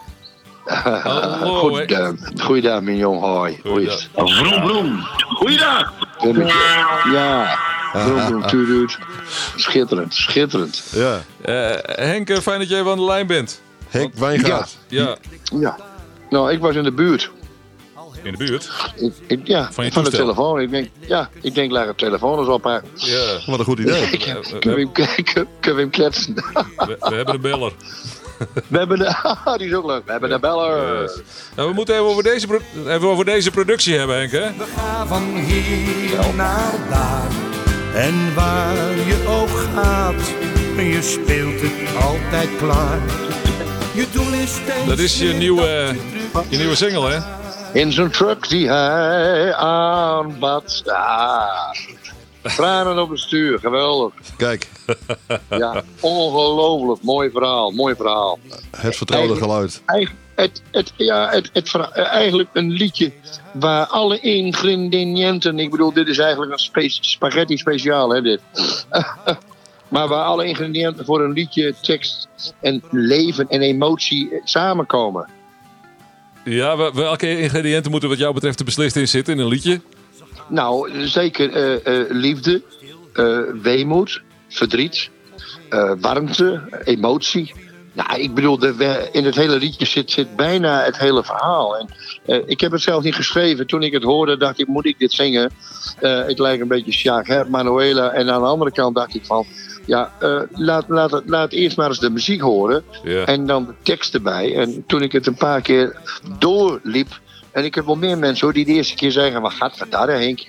[0.69, 1.91] Hallo, Goed, Henk.
[1.91, 2.09] uh,
[2.45, 3.19] goeiedag, mijn jong.
[3.21, 3.59] Hoi.
[3.65, 4.01] Goeiedag.
[4.15, 4.99] Vroom, vroom.
[5.35, 5.93] Goeiedag.
[7.11, 7.57] Ja.
[7.93, 8.97] Vroom, vroom, tuurduut.
[9.55, 10.83] Schitterend, schitterend.
[10.95, 11.21] ja.
[11.41, 13.61] Eh, Henk, eh, fijn dat je even aan de lijn bent.
[13.87, 14.77] Henk Wijngaard.
[14.87, 15.15] Ja,
[15.59, 15.77] Ja.
[16.29, 17.31] Nou, ik was in de buurt.
[18.23, 18.69] in de buurt.
[18.95, 20.59] Ik, ik- ja, Van van, je de telefoon.
[20.61, 22.89] Ik denk, ja, ik denk, laat het telefoon eens oppakken.
[22.95, 24.01] Ja, Wat een goed idee.
[24.11, 26.33] Ik Eh, heb- eh, Kunnen we hem- kunnen we hem kletsen?
[26.33, 27.71] we, we hebben een beller.
[28.67, 29.15] We hebben de,
[29.57, 30.05] die is ook leuk.
[30.05, 31.01] We hebben de beller.
[31.01, 31.19] Yes.
[31.55, 32.47] Nou, we moeten even over, deze
[32.87, 34.31] even over deze productie hebben, Henk.
[34.31, 34.39] Hè?
[34.39, 37.27] We gaan van hier naar daar.
[37.93, 40.33] En waar je ook gaat,
[40.77, 42.99] je speelt het altijd klaar.
[43.93, 45.95] Je doel is steeds Dat is je nieuwe,
[46.49, 47.19] je nieuwe single, hè?
[47.73, 50.83] In zijn truck die hij aanbad.
[50.85, 51.73] Ah.
[52.43, 54.13] Tranen op het stuur, geweldig.
[54.37, 54.67] Kijk,
[55.49, 57.03] Ja, ongelooflijk.
[57.03, 58.39] Mooi verhaal, mooi verhaal.
[58.77, 59.81] het vertrouwde geluid.
[59.85, 63.11] Eigen- het, het, ja, het, het, eh, eigenlijk een liedje
[63.53, 65.59] waar alle ingrediënten...
[65.59, 68.41] Ik bedoel, dit is eigenlijk een spe- spaghetti speciaal, hè, dit.
[69.87, 72.27] maar waar alle ingrediënten voor een liedje, tekst
[72.61, 75.29] en leven en emotie eh, samenkomen.
[76.43, 79.81] Ja, wel- welke ingrediënten moeten wat jou betreft er beslist in zitten in een liedje?
[80.49, 82.61] Nou, zeker eh, eh, liefde,
[83.13, 85.09] eh, weemoed, verdriet,
[85.99, 87.53] warmte, emotie.
[87.93, 88.63] Nou, ik bedoel,
[89.11, 91.77] in het hele liedje zit, zit bijna het hele verhaal.
[91.77, 91.87] En,
[92.47, 93.67] ik heb het zelf niet geschreven.
[93.67, 95.51] Toen ik het hoorde, dacht ik, moet ik dit zingen?
[95.99, 98.09] Eh het lijkt een beetje Sjaak Manuela.
[98.11, 99.45] En aan de andere kant dacht ik van...
[99.85, 100.11] Ja,
[100.51, 102.83] laat, laat, het- laat eerst maar eens de muziek horen.
[103.25, 104.55] En dan de tekst erbij.
[104.55, 105.95] En toen ik het een paar keer
[106.39, 107.19] doorliep.
[107.51, 109.91] En ik heb wel meer mensen hoor, die de eerste keer zeggen: Wat gaat het
[109.91, 110.47] daar, Henk?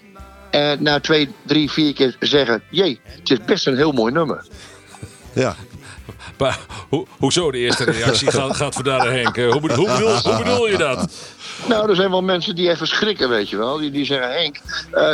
[0.51, 4.47] En na twee, drie, vier keer zeggen: Jee, het is best een heel mooi nummer.
[5.33, 5.57] Ja,
[6.39, 6.59] Maar,
[6.91, 9.37] ho, hoezo de eerste reactie gaat, gaat voor daar, Henk?
[9.37, 11.11] Eh, Hoe, bedoel- hoe, bedoel, hoe bedoel je dat?
[11.69, 13.77] Nou, er zijn wel mensen die even schrikken, weet je wel.
[13.79, 15.13] Die, die zeggen: Henk, eh,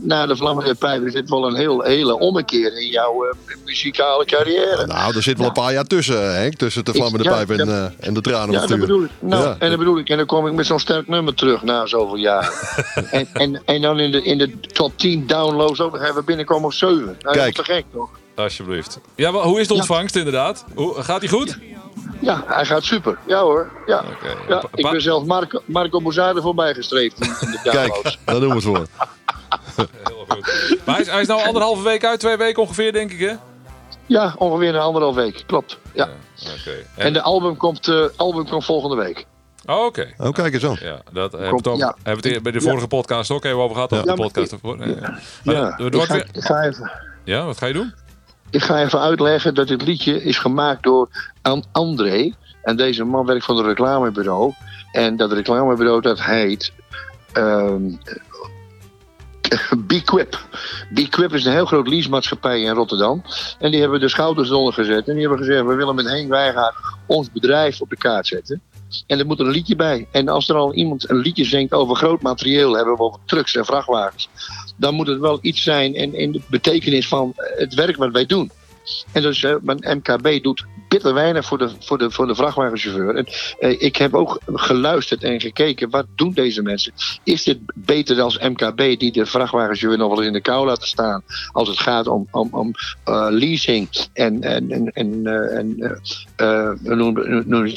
[0.00, 4.24] na de Vlammende Pijp is dit wel een heel, hele ommekeer in jouw eh, muzikale
[4.24, 4.86] carrière.
[4.86, 6.54] nou, er zit wel een paar jaar tussen, Henk.
[6.54, 9.10] Tussen de vlammende Ja, pijp en, eh, en de tranen op Ja, dat bedoel ik.
[9.18, 9.56] Nou, Ja.
[9.58, 10.08] En dat bedoel ik.
[10.08, 12.52] En dan kom ik met zo'n sterk nummer terug na zoveel jaren.
[13.10, 16.64] en, en, en dan in de, in de top 10 downloads ook nog even binnenkomen
[16.64, 16.96] op 7.
[17.04, 17.54] Nou, dat is Kijk.
[17.54, 18.08] te gek, toch?
[18.36, 19.00] Alsjeblieft.
[19.14, 20.64] Ja, maar hoe is de ontvangst inderdaad?
[20.74, 21.58] Hoe, gaat die goed?
[22.20, 23.18] Ja, hij gaat super.
[23.26, 23.70] Ja hoor.
[23.86, 24.04] Ja.
[24.48, 28.54] Ja, ik ben zelf Marco, Marco Bozade voorbij gestreefd in, de Kijk, daar doen we
[28.54, 28.86] het voor.
[30.04, 30.78] Heel goed.
[30.84, 33.32] Maar hij is, hij is nou anderhalve week uit, twee weken ongeveer, denk ik, hè?
[34.06, 35.42] Ja, ongeveer een anderhalf week.
[35.46, 35.78] Klopt.
[35.92, 36.08] Ja.
[36.60, 36.70] Oké.
[36.96, 39.26] En de album komt, eh, album komt volgende week.
[39.66, 40.12] Oh, oké.
[40.18, 40.76] Oh, kijk eens aan.
[40.80, 41.96] Ja, dat hebben we Komt- het ook, ja.
[42.02, 43.92] hebben we het bij de vorige podcast ook even over gehad.
[43.92, 44.78] Over Ja, de podcast ik- ervoor.
[44.88, 45.00] Ja.
[45.44, 46.90] Maar Ja, het- het ik wordt ga, weer- ik, ga even,
[47.24, 47.94] ja, wat ga je doen?
[48.50, 51.08] Ik ga even uitleggen dat dit liedje is gemaakt door
[51.42, 52.32] An- André.
[52.62, 54.52] En deze man werkt voor een reclamebureau.
[54.92, 56.72] En dat reclamebureau dat heet...
[57.32, 57.90] ehm,
[59.86, 60.38] B-Quip.
[60.94, 63.22] B-Quip is een heel groot leasemaatschappij in Rotterdam.
[63.58, 65.08] En die hebben de schouders eronder gezet.
[65.08, 66.74] En die hebben gezegd, we willen met Henk Wijngaard
[67.06, 68.62] ons bedrijf op de kaart zetten.
[69.06, 70.08] En er moet een liedje bij.
[70.12, 73.56] En als er al iemand een liedje zingt over groot materieel, hebben we over trucks
[73.56, 74.28] en vrachtwagens.
[74.76, 78.26] Dan moet het wel iets zijn in, in de betekenis van het werk wat wij
[78.26, 78.50] doen.
[79.12, 83.14] En dus eh, mijn MKB doet bitter weinig voor de, voor de, voor de vrachtwagenchauffeur.
[83.16, 83.26] En,
[83.58, 86.92] eh, ik heb ook geluisterd en gekeken, wat doen deze mensen?
[87.22, 90.88] Is dit beter dan MKB die de vrachtwagenchauffeur nog wel eens in de kou laten
[90.88, 91.22] staan?
[91.52, 92.72] Als het gaat om, om, om
[93.04, 95.76] eh, leasing en, en, en, en, eh, en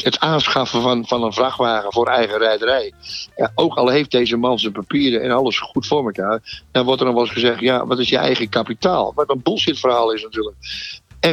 [0.04, 2.94] het aanschaffen van, van een vrachtwagen voor eigen rijderij.
[3.36, 7.00] Ja, ook al heeft deze man zijn papieren en alles goed voor elkaar, dan wordt
[7.00, 9.12] er nog wel eens gezegd: ja, wat is je eigen kapitaal?
[9.16, 10.56] Wat een bullshit verhaal is natuurlijk.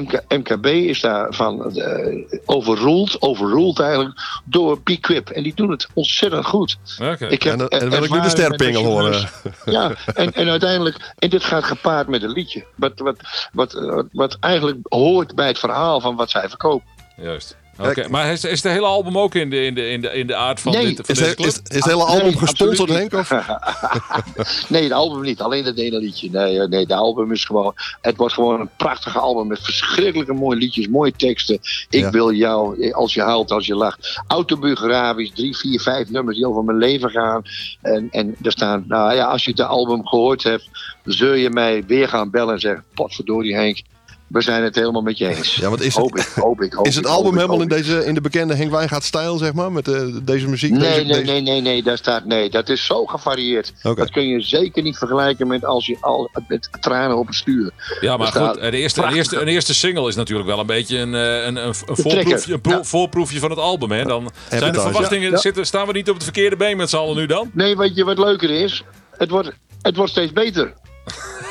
[0.00, 5.30] MK, MKB is daarvan eh overruled, overruled eigenlijk, door P-Quip.
[5.30, 6.78] En die doen het ontzettend goed.
[7.02, 7.26] Oké.
[7.26, 9.12] Ik heb En dan- en wil ik nu de sterpingel horen.
[9.14, 9.54] chauffeurs.
[9.64, 12.64] Ja, en, en uiteindelijk, en dit gaat gepaard met een liedje.
[12.76, 13.16] Wat, wat,
[13.52, 16.87] wat, wat, wat eigenlijk hoort bij het verhaal van wat zij verkopen.
[17.16, 17.57] Juist.
[17.78, 20.26] Oké, maar is, is de hele album ook in de, in de, in de, in
[20.26, 20.84] de aard van, Nee.
[20.87, 21.48] dit, van Is, deze het- club?
[21.48, 23.12] is, is het hele album Nee, gesponsord, Henk?
[23.14, 23.30] Of?
[24.68, 25.40] Nee, het album niet.
[25.40, 26.30] Alleen dat ene liedje.
[26.30, 27.74] Nee, eh, nee, de album is gewoon...
[28.00, 31.54] Het wordt gewoon een prachtige album met verschrikkelijke mooie liedjes, mooie teksten.
[31.90, 32.10] Ik Ja.
[32.10, 34.20] wil jou, eh, als je huilt, als je lacht.
[34.26, 37.42] Autobiografisch, drie, vier, vijf nummers die over mijn leven gaan.
[37.82, 40.68] En, en er staan, nou ja, als je de album gehoord hebt,
[41.04, 43.82] zul je mij weer gaan bellen en zeggen, potverdorie Henk,
[44.26, 45.54] we zijn het helemaal met je eens.
[45.54, 48.04] Ja, want is het- hoop ik, hoop ik, hoop Is het album helemaal in, deze,
[48.04, 49.72] in de bekende Henk Wijngaard stijl, zeg maar?
[49.72, 50.70] Met eh, deze muziek?
[50.70, 52.50] Nee, deze, nee, deze- nee, nee, nee, daar staat nee.
[52.50, 53.72] Dat is zo gevarieerd.
[53.82, 57.70] Dat kun je zeker niet vergelijken met als je al met tranen op het stuur.
[58.00, 60.58] Ja, maar staat goed, de eerste, de, prachtig- eerste, een eerste single is natuurlijk wel
[60.58, 62.84] een beetje een, eh, een, een, een, voorproefje, een pro- Ja.
[62.84, 63.90] voorproefje van het album.
[63.90, 64.04] Hè?
[64.04, 65.30] Dan zijn de verwachtingen.
[65.30, 65.37] Ja.
[65.37, 67.50] Zitten, staan we niet op het verkeerde been met z'n allen nu dan?
[67.52, 68.82] Nee, weet je wat leuker is?
[69.16, 69.50] Het wordt,
[69.82, 70.74] het wordt steeds beter.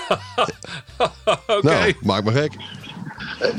[1.48, 1.68] Oké.
[1.68, 2.52] Nou, maak me gek.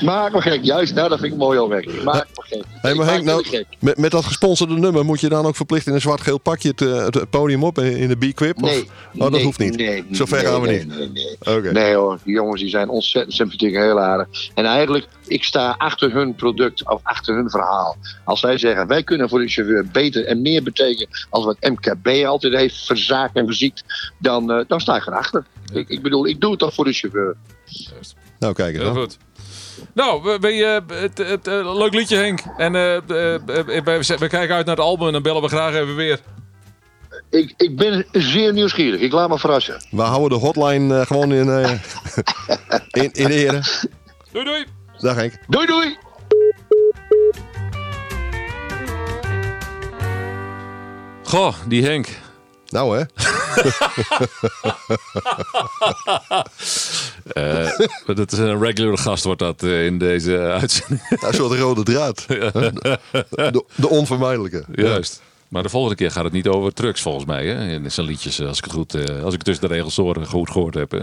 [0.03, 0.65] Maak me gek.
[0.65, 2.03] Juist, nou dat vind ik mooi opmerking.
[2.03, 2.65] Maak me gek.
[2.81, 3.67] Hey, maar Henk, nou, gek.
[3.81, 6.81] met, met dat gesponsorde nummer moet je dan ook verplicht in een zwart-geel pakje het,
[7.15, 8.63] het podium op in in de B-Quip?
[8.63, 8.83] Of- Nee.
[9.15, 9.77] Oh, dat nee, hoeft niet.
[9.77, 10.99] Nee, Zover nee, gaan we nee, niet.
[10.99, 11.09] Nee,
[11.43, 11.57] nee.
[11.57, 11.73] Oké.
[11.73, 14.29] Nee hoor, die jongens die zijn ontzettend sympathiek en heel aardig.
[14.55, 17.97] En eigenlijk, ik sta achter hun product of achter hun verhaal.
[18.25, 22.25] Als zij zeggen, wij kunnen voor de chauffeur beter en meer betekenen als wat MKB
[22.27, 23.85] altijd heeft verzaakt en verziekt,
[24.19, 25.45] dan, eh, dan sta ik erachter.
[25.75, 27.37] Ik, ik bedoel, ik doe het toch voor de chauffeur.
[28.39, 29.19] Nou, kijk eens Heel goed.
[29.93, 32.41] Nou, we, we, eh, het, het, eh, leuk liedje Henk.
[32.57, 33.03] En eh, eh,
[33.85, 36.21] we, we kijken uit naar het album en dan bellen we graag even weer.
[37.31, 39.01] Ik, ik ben zeer nieuwsgierig.
[39.01, 39.85] Ik laat me verrassen.
[39.91, 41.71] We houden de hotline gewoon in, eh,
[43.03, 43.63] in, in ere.
[44.33, 44.65] Doei doei!
[44.99, 45.33] Dag Henk.
[45.49, 45.97] Doei doei!
[51.23, 52.09] Goh, die Henk.
[52.75, 53.05] Nou hè.
[57.25, 57.71] Eh,
[58.15, 61.01] dat is een regular gast wordt dat eh, in deze uitzending.
[61.09, 62.25] Een soort rode draad.
[62.29, 64.65] De, de onvermijdelijke.
[64.75, 65.23] Juist.
[65.49, 67.47] Maar de volgende keer gaat het niet over trucks volgens mij.
[67.47, 67.73] Hè?
[67.73, 70.51] In zijn liedjes, als ik het goed, eh, als ik tussen de regels hoor, goed
[70.51, 70.91] gehoord heb.
[70.91, 71.03] Hè?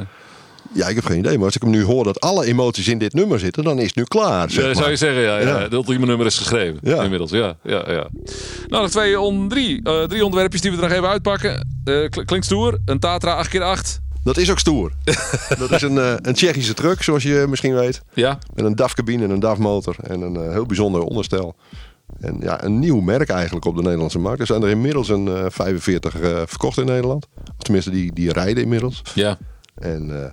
[0.73, 1.35] Ja, ik heb geen idee.
[1.37, 3.85] Maar als ik hem nu hoor dat alle emoties in dit nummer zitten, dan is
[3.85, 4.49] het nu klaar.
[4.49, 4.75] Zeg Ja, maar.
[4.75, 5.37] zou je zeggen, ja.
[5.39, 5.47] ja.
[5.47, 5.59] Ja.
[5.59, 7.03] Het ultieme nummer is geschreven Ja.
[7.03, 7.31] inmiddels.
[7.31, 8.07] Ja, ja, ja.
[8.67, 11.67] Nou, nog twee on, drie, eh, drie onderwerpjes die we er nog even uitpakken.
[12.09, 12.77] Kl- klinkt stoer.
[12.85, 13.99] Een Tatra 8x8.
[14.23, 14.91] Dat is ook stoer.
[15.59, 18.01] dat is een, eh, een Tsjechische truck, zoals je misschien weet.
[18.13, 19.95] Ja, Met een DAF-cabine en een DAF-motor.
[20.03, 21.55] En een heel bijzonder onderstel.
[22.19, 24.39] En ja, een nieuw merk eigenlijk op de Nederlandse markt.
[24.39, 27.27] Er zijn er inmiddels een eh, 45 eh, verkocht in Nederland.
[27.57, 29.01] Of tenminste, die, die rijden inmiddels.
[29.13, 29.37] ja.
[29.75, 30.31] En eh,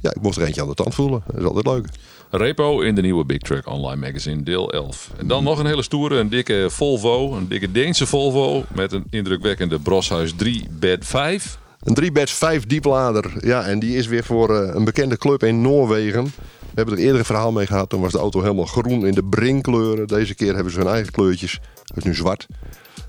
[0.00, 1.22] ja, ik mocht er eentje aan de tand voelen.
[1.26, 1.86] Dat is altijd leuk.
[2.30, 5.10] Repo in de nieuwe Big Truck Online Magazine, deel 11.
[5.18, 7.34] En dan nog een hele stoere, een dikke Volvo.
[7.36, 11.58] Een dikke Deense Volvo met een indrukwekkende Broshuis 3 Bed 5.
[11.80, 13.32] Een 3-bed 5 dieplader.
[13.40, 16.24] Ja, en die is weer voor eh, een bekende club in Noorwegen.
[16.24, 16.30] We
[16.74, 17.88] hebben er eerder een verhaal mee gehad.
[17.88, 20.06] Toen was de auto helemaal groen in de brinkkleuren.
[20.06, 21.60] Deze keer hebben ze hun eigen kleurtjes.
[21.84, 22.46] Het is nu zwart.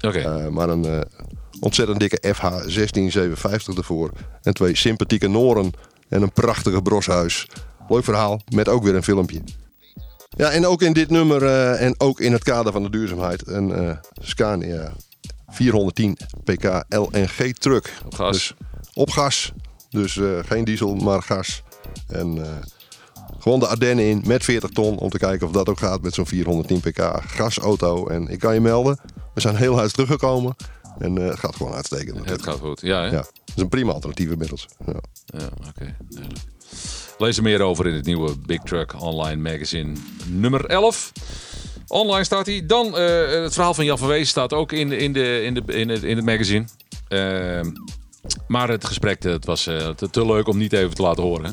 [0.02, 1.00] Oké, Eh, maar een eh,
[1.60, 4.12] ontzettend dikke FH 1657 ervoor.
[4.42, 5.72] En twee sympathieke Noren.
[6.12, 7.48] En een prachtige broshuis.
[7.88, 9.42] Leuk verhaal, met ook weer een filmpje.
[10.30, 13.48] Ja, en ook in dit nummer eh, en ook in het kader van de duurzaamheid...
[13.48, 14.92] een eh, Scania
[15.48, 17.94] 410 pk LNG truck.
[18.06, 18.32] Op gas.
[18.32, 18.54] Dus
[18.94, 19.52] op gas.
[19.90, 21.64] Dus eh, geen diesel, maar gas.
[22.08, 22.46] En
[23.40, 24.98] gewoon de Ardennen in met 40 ton...
[24.98, 28.08] om te kijken of dat ook gaat met zo'n 410 pk gasauto.
[28.08, 29.00] En ik kan je melden,
[29.34, 30.56] we zijn heel huis teruggekomen...
[31.02, 32.30] En het gaat gewoon uitstekend.
[32.30, 32.82] het gaat goed.
[32.82, 33.10] Ja, hè?
[33.10, 34.68] Ja, dat is een prima alternatief inmiddels.
[34.86, 34.94] Ja.
[35.26, 35.96] Ja, oké.
[37.18, 39.94] Lees er meer over in het nieuwe Big Truck Online Magazine
[40.28, 41.12] nummer 11.
[41.88, 42.66] Online staat hij.
[42.66, 45.62] Dan eh, het verhaal van Jan van Wees staat ook in, in, de, in, de,
[45.66, 46.66] in, het, in het magazine.
[47.08, 47.70] Ehm,
[48.48, 51.46] Maar het gesprek het was eh, te, te leuk om niet even te laten horen.
[51.46, 51.52] hè?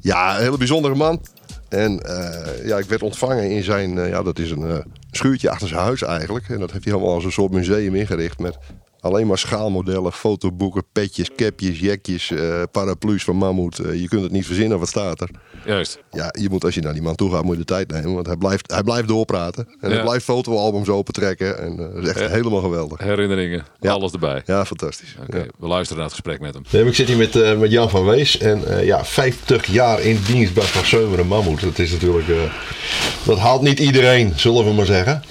[0.00, 1.20] Ja, een hele bijzondere man.
[1.68, 5.80] En eh, ja, ik werd ontvangen in zijn, ja, dat is een schuurtje achter zijn
[5.80, 6.48] huis eigenlijk.
[6.48, 8.56] En dat heeft hij helemaal als een soort museum ingericht met
[9.06, 13.78] alleen maar schaalmodellen, fotoboeken, petjes, capjes, jekjes, eh, paraplu's van Mammoet.
[13.78, 15.28] Eh, je kunt het niet verzinnen wat staat er.
[15.64, 15.98] Juist.
[16.10, 18.14] Ja, je moet als je naar die man toe gaat, moet je de tijd nemen.
[18.14, 19.66] Want hij blijft, hij blijft doorpraten.
[19.80, 19.94] En Ja.
[19.94, 21.58] hij blijft fotoalbums opentrekken.
[21.58, 22.28] En eh, dat is echt Ja.
[22.28, 23.00] helemaal geweldig.
[23.00, 23.90] Herinneringen, Ja.
[23.92, 24.42] alles erbij.
[24.44, 25.16] Ja, fantastisch.
[25.28, 25.44] Oké, Ja.
[25.58, 26.62] we luisteren naar het gesprek met hem.
[26.70, 28.38] Nee, ik zit hier met, eh, met Jan van Wees.
[28.38, 31.60] En eh, ja, 50 jaar in dienst bij Van Seumeren Mammoet.
[31.60, 32.28] Dat is natuurlijk...
[32.28, 32.36] eh,
[33.24, 35.22] dat haalt niet iedereen, zullen we maar zeggen.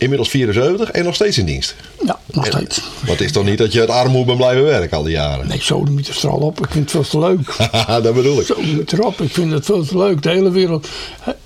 [0.00, 1.74] Inmiddels 74 en nog steeds in dienst.
[2.06, 2.80] Ja, nog steeds.
[3.00, 5.48] Maar het is toch niet dat je het armoede bent blijven werken al die jaren?
[5.48, 6.58] Nee, zo de er al op.
[6.60, 7.68] Ik vind het veel te leuk.
[8.04, 8.46] dat bedoel ik.
[8.46, 9.20] Zo de erop.
[9.20, 10.22] Ik vind het veel te leuk.
[10.22, 10.88] De hele wereld.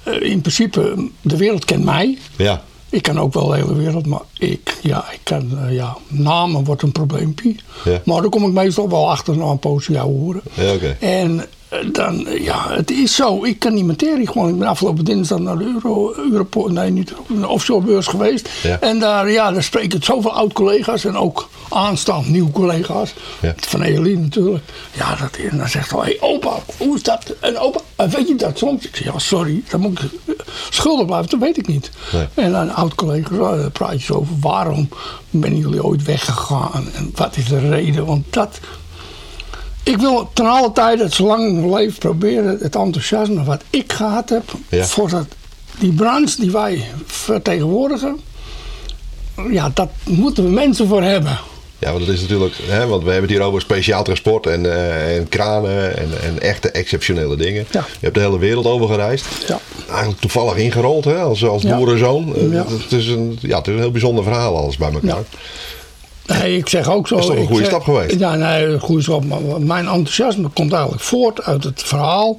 [0.03, 2.19] eh, In principe, de wereld kent mij.
[2.37, 5.97] Ja, Ik kan ook wel de hele wereld, maar ik, ja, ik kan, eh, ja,
[6.09, 7.55] namen wordt een probleempje.
[7.85, 8.01] Ja.
[8.05, 10.40] Maar daar kom ik meestal wel achter na een poosje jou horen.
[10.55, 10.97] ja oké.
[11.01, 11.45] En
[11.93, 13.45] dan, eh, ja, het is zo.
[13.45, 14.49] Ik kan die materie gewoon.
[14.49, 18.49] Ik ben afgelopen dinsdag naar de Euro, Europol, nee, niet een offshore beurs geweest.
[18.63, 18.81] Ja.
[18.81, 23.15] En daar, ja, daar spreken zoveel oud-collega's en ook aanstaand nieuwe collega's.
[23.41, 23.55] Ja.
[23.57, 24.65] Van Elie natuurlijk.
[24.93, 27.35] Ja, dat, en dan zegt hij, hey, opa, hoe is dat?
[27.41, 28.87] En opa, en weet je dat soms?
[28.87, 30.35] Ik zeg, ja, sorry, dan moet ik eh,
[30.71, 31.91] schuldig blijven, dat weet ik niet.
[32.13, 32.27] Nee.
[32.35, 34.89] En dan oud-collega's uh, praat je over waarom
[35.31, 38.07] ben jullie ooit weggegaan en wat is de reden?
[38.07, 38.61] Want dat,
[39.85, 44.42] ik wil ten alle tijde, zolang ik leef, proberen het enthousiasme wat ik gehad heb
[44.68, 44.85] Ja.
[44.85, 45.27] voor dat,
[45.79, 48.20] die branche die wij vertegenwoordigen.
[49.51, 51.38] Ja, dat moeten we mensen voor hebben.
[51.79, 54.73] Ja, want dat is natuurlijk, hè, want we hebben het hier over speciaal transport en,
[54.73, 57.66] eh, en kranen en, en echte exceptionele dingen.
[57.70, 57.81] Ja.
[57.81, 59.27] Je hebt de hele wereld over gereisd.
[59.49, 59.59] Ja.
[59.88, 62.35] Eigenlijk toevallig ingerold hè, als, als boerenzoon.
[62.37, 62.64] Eh, Ja.
[62.68, 65.23] Het, is een, ja, het is een heel bijzonder verhaal alles bij elkaar.
[66.27, 67.15] Nee, ik zeg ook zo.
[67.15, 68.19] Dat is toch een goede zeg- stap geweest?
[68.19, 69.25] Ja, nee, een goede stap.
[69.25, 72.37] Maar mijn enthousiasme komt eigenlijk voort uit het verhaal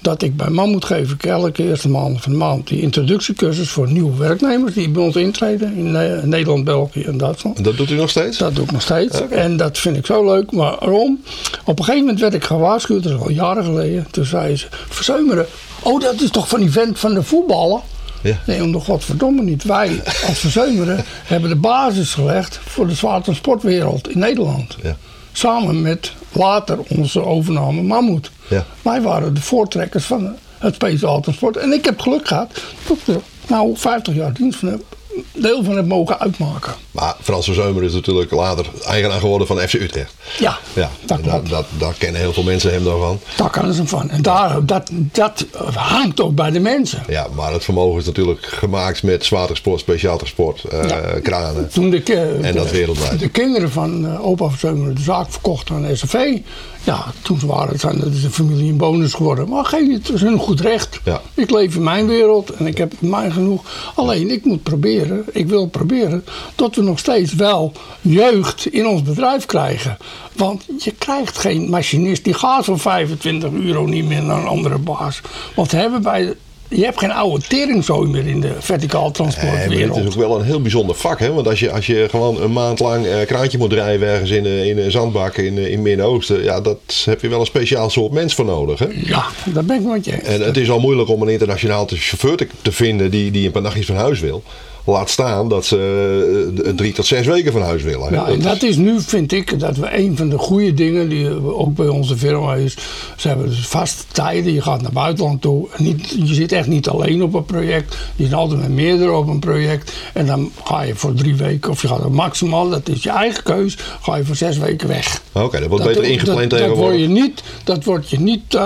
[0.00, 3.90] dat ik bij Mammoet geef ik elke eerste maand van de maand die introductiecursus voor
[3.90, 5.92] nieuwe werknemers die bij ons intreden in
[6.28, 7.56] Nederland, België en Duitsland.
[7.56, 8.38] En dat doet u nog steeds?
[8.38, 9.20] Dat doe ik nog steeds.
[9.28, 10.52] En dat vind ik zo leuk.
[10.52, 11.20] Maar waarom?
[11.64, 14.06] Op een gegeven moment werd ik gewaarschuwd, dat is al jaren geleden.
[14.10, 15.46] Toen zei ze, verzeumeren.
[15.82, 17.80] Oh, dat is toch van die vent van de voetballen?
[18.24, 18.38] Ja.
[18.46, 19.64] Nee, om de godverdomme niet.
[19.64, 24.76] Wij als verzeumeren hebben de basis gelegd voor de zwaartransportwereld in Nederland.
[24.82, 24.96] Ja.
[25.32, 28.30] Samen met later onze overname Mammoet.
[28.48, 28.64] Ja.
[28.82, 31.56] Wij waren de voortrekkers van het speciaal transport.
[31.56, 32.52] En ik heb geluk gehad
[32.86, 34.93] dat ik er nou 50 jaar dienst van heb,
[35.32, 36.72] deel van heb mogen uitmaken.
[36.90, 40.12] Maar Frans van Zeumer is natuurlijk later eigenaar geworden van FC Utrecht.
[40.38, 43.20] Ja, Ja, dat en dat, daar kennen heel veel mensen hem dan van.
[43.36, 44.10] Daar kan ze van.
[44.10, 47.02] En daar, dat, dat hangt ook bij de mensen.
[47.08, 51.00] Ja, maar het vermogen is natuurlijk gemaakt met zwaar transport, speciaal transport, eh, Ja.
[51.22, 51.68] kranen.
[51.68, 52.02] Toen de,
[52.42, 53.18] En dat wereldwijd.
[53.20, 56.38] De kinderen van eh, opa Verzeumeren de zaak verkochten aan SFV.
[56.84, 59.48] Ja, toen waren het, zijn het de familie een bonus geworden.
[59.48, 61.00] Maar geef het is hun goed recht.
[61.04, 61.20] Ja.
[61.34, 63.92] Ik leef in mijn wereld en ik heb mij genoeg.
[63.94, 69.02] Alleen ik moet proberen, ik wil proberen, dat we nog steeds wel jeugd in ons
[69.02, 69.96] bedrijf krijgen.
[70.32, 74.78] Want je krijgt geen machinist die gaat voor 25 euro niet meer naar een andere
[74.78, 75.20] baas.
[75.54, 76.34] Want we hebben bij,
[76.68, 79.96] je hebt geen oude teringzooi meer in de verticaal transportwereld.
[79.96, 81.18] het is ook wel een heel bijzonder vak.
[81.18, 81.32] Hè?
[81.32, 84.44] Want als je, als je gewoon een maand lang eh, kraantje moet rijden ergens in,
[84.46, 86.42] eh, in een zandbak in, eh, in Midden-Oosten.
[86.42, 88.78] Ja, dat heb je wel een speciaal soort mens voor nodig.
[88.78, 88.86] Hè?
[88.90, 90.12] Ja, daar ben ik met je.
[90.12, 93.46] En het is al moeilijk om een internationaal te- chauffeur te, te vinden die, die
[93.46, 94.42] een paar nachtjes van huis wil.
[94.86, 98.12] Laat staan dat ze eh, drie tot zes weken van huis willen.
[98.12, 101.54] Ja, en dat is nu, vind ik, dat we een van de goede dingen die
[101.54, 102.76] ook bij onze firma is.
[103.16, 104.52] Ze hebben dus vaste tijden.
[104.52, 105.68] Je gaat naar buitenland toe.
[105.76, 107.96] Niet, je zit echt niet alleen op een project.
[108.16, 109.92] Je zit altijd met meerdere op een project.
[110.12, 113.42] En dan ga je voor drie weken, of je gaat maximaal, dat is je eigen
[113.42, 115.22] keus, ga je voor zes weken weg.
[115.32, 116.98] Oké, dat wordt beter ingepland dat, dat tegenwoordig.
[116.98, 118.58] word je niet, dat wordt je niet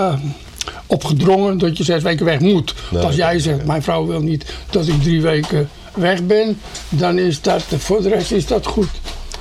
[0.87, 2.74] opgedrongen dat je zes weken weg moet.
[2.90, 7.18] Nee, Als jij zegt, mijn vrouw wil niet dat ik drie weken weg ben, dan
[7.18, 8.88] is dat, voor de rest is dat goed.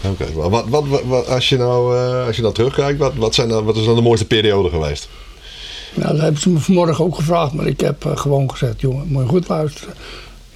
[0.02, 3.36] Oké, maar wat, wat, wat, als, je nou, eh, als je nou terugkijkt, wat, wat,
[3.36, 5.10] zijn dan, wat is dan de mooiste periode geweest?
[5.93, 9.08] Nou, dat hebben ze me vanmorgen ook gevraagd, maar ik heb eh, gewoon gezegd, jongen,
[9.08, 9.93] moet je goed luisteren.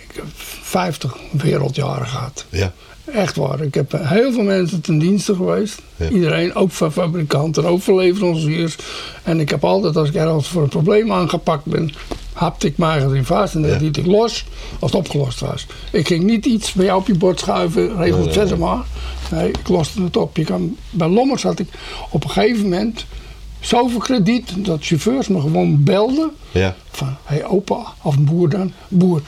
[0.08, 0.26] Ik heb
[0.62, 2.46] 50 wereldjaren gehad.
[2.50, 2.74] Ja.
[3.06, 3.62] Echt waar.
[3.62, 5.82] Ik heb heel veel mensen ten dienste geweest.
[5.96, 6.10] Ja.
[6.10, 8.76] Iedereen, ook van fabrikanten, ook van leveranciers.
[9.24, 11.94] En ik heb altijd, als ik ergens voor een probleem aangepakt ben,
[12.34, 13.78] hapte ik mij erin vast en dat Ja.
[13.78, 14.46] liet ik los
[14.80, 15.65] als het opgelost was.
[15.91, 18.67] Ik ging niet iets bij jou op je bord schuiven, regel het nee, verder nee.
[18.67, 18.86] maar.
[19.32, 20.38] Nee, ik loste het op.
[20.38, 21.67] Je kan, bij Lommers had ik
[22.10, 23.06] op een gegeven moment
[23.60, 26.32] zoveel krediet dat chauffeurs me gewoon belden.
[26.52, 26.76] Ja.
[26.91, 29.22] Van, hé hey, opa, of boer dan, boer,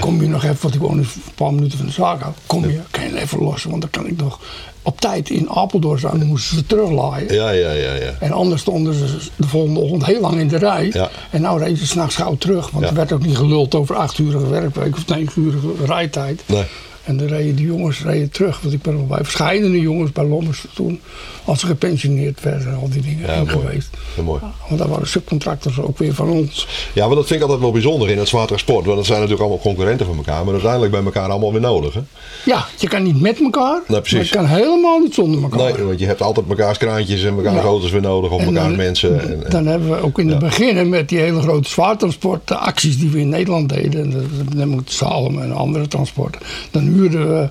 [0.00, 2.34] kom je nog even, want ik woon een paar minuten van de zaak af.
[2.46, 4.40] Kom je, kan je even lossen, want dan kan ik nog
[4.86, 7.34] op tijd in Apeldoorn staan, dan moesten ze teruglaaien.
[7.34, 8.14] Ja, ja, ja, ja.
[8.20, 10.90] En anders stonden ze de volgende ochtend heel lang in de rij.
[10.92, 11.10] Ja.
[11.30, 12.70] En nou reden ze s'nachts gauw terug.
[12.70, 12.90] Want Ja.
[12.90, 16.42] er werd ook niet geluld over achtuurige werkweek of negenurige rijtijd.
[16.46, 16.64] Nee.
[17.04, 18.60] En dan reden die jongens reden terug.
[18.60, 21.00] Want ik ben al bij verschillende jongens bij Lommers toen.
[21.44, 23.48] Als ze gepensioneerd werden en al die dingen Ja, mooi.
[23.50, 23.88] geweest.
[24.16, 24.40] Ja, mooi.
[24.68, 26.66] Want dat waren subcontractors ook weer van ons.
[26.94, 28.84] Ja, maar dat vind ik altijd wel bijzonder in het zwaardere sport.
[28.84, 30.44] Want dat zijn natuurlijk allemaal concurrenten van elkaar.
[30.44, 31.94] Maar uiteindelijk bij elkaar allemaal weer nodig.
[31.94, 32.00] Hè?
[32.44, 33.82] Ja, je kan niet met elkaar.
[33.88, 34.32] Nee, precies.
[34.32, 35.72] Maar je kan helemaal niet zonder elkaar.
[35.72, 37.62] Nee, want je hebt altijd mekaars kraantjes en mekaars Ja.
[37.62, 38.30] auto's weer nodig.
[38.30, 39.20] Of mekaars dan- mensen.
[39.20, 42.56] En, en- Dan hebben we ook in het begin met die hele grote zwaartransport, de
[42.56, 46.40] acties die we in Nederland deden, en dat neem ik Salem en andere transporten.
[46.70, 47.48] Dan huurden we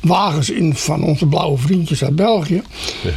[0.00, 2.62] wagens in van onze blauwe vriendjes uit België.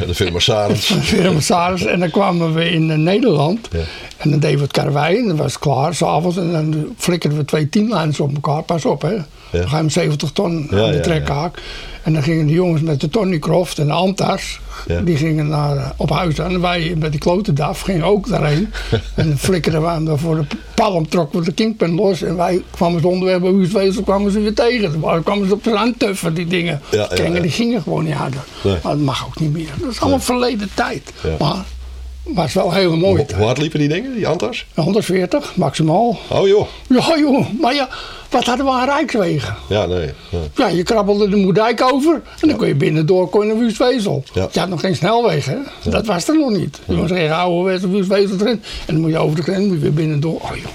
[0.07, 0.85] de firma Sarens.
[0.91, 1.91] Van firma.
[1.91, 3.67] En dan kwamen we in eh, Nederland.
[3.71, 3.79] Ja.
[4.17, 6.37] En dan deden we het karwei en dan was het klaar s'avonds.
[6.37, 8.63] En dan flikkerden we twee tienlijns op elkaar.
[8.63, 9.17] Pas op hè.
[9.51, 11.61] Dan je met 70 ton Ja, aan de ja, trekhaak.
[12.03, 14.59] En dan gingen de jongens met de Tony Croft en de Antas.
[14.87, 15.01] Ja.
[15.01, 16.51] Die gingen naar, eh, op huis aan.
[16.51, 18.73] En wij met die klote DAF gingen ook daarheen.
[19.15, 22.21] en dan flikkerden we hem daar voor de palm, trokken we de kingpin los.
[22.21, 25.01] En wij kwamen ze onderweg bij Huiswezel, kwamen ze weer tegen.
[25.01, 26.81] Dan kwamen ze op de aantuffen, die dingen.
[26.91, 27.39] Ja, ja, ja.
[27.39, 28.41] die gingen gewoon niet harder.
[28.63, 28.73] Nee.
[28.83, 29.69] Maar dat mag ook niet meer.
[29.79, 31.13] Dat is allemaal verleden tijd.
[31.39, 31.65] Ja.
[32.23, 33.25] Maar was wel heel mooi.
[33.35, 34.65] Hoe hard liepen die dingen, die Antas?
[34.75, 36.19] 140 maximaal.
[36.29, 36.67] Oh joh.
[36.89, 37.89] Ja joh, maar ja,
[38.29, 39.55] wat hadden we aan rijkswegen?
[39.69, 40.09] Ja, nee.
[40.29, 40.41] nee.
[40.55, 44.23] Ja, je krabbelde de Moerdijk over en dan kon je binnendoor kon je naar Wuestwezel.
[44.33, 44.47] Ja.
[44.51, 45.57] Je had nog geen snelweg, hè?
[45.89, 46.79] Dat was er nog niet.
[46.87, 48.61] Je moest geen oude Wuestwezel erin.
[48.85, 50.39] En dan moet je over de grens moet je weer binnendoor.
[50.41, 50.65] Oh joh,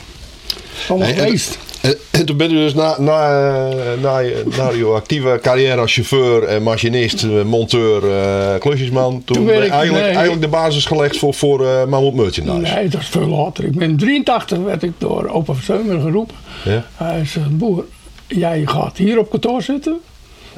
[0.88, 1.58] allemaal en- geweest.
[1.86, 6.42] En, en toen bent u dus na, na, eh, na, je- actieve carrière als chauffeur,
[6.42, 9.10] en machinist, eh, monteur, eh, klusjesman.
[9.24, 10.14] Toen, Toen ben ben je ik- eigenlijk, nee.
[10.14, 12.74] eigenlijk de basis gelegd voor, voor eh Mammoet Merchandise.
[12.74, 13.64] Nee, dat is veel later.
[13.64, 16.36] Ik ben in 83 werd ik door opa Verseumer geroepen.
[16.64, 16.84] Ja?
[16.94, 17.84] Hij zegt, boer,
[18.26, 20.00] jij gaat hier op kantoor zitten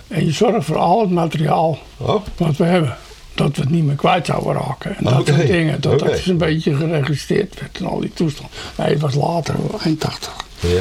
[0.08, 2.96] en je zorgt voor al het materiaal Oh, wat we hebben.
[3.34, 4.96] Dat we het niet meer kwijt zouden raken.
[4.96, 5.80] En dat soort dingen.
[5.80, 8.48] Dat dat is een beetje geregistreerd werd en al die toestand.
[8.78, 10.32] Nee, het was later, eind 80.
[10.60, 10.80] Ja.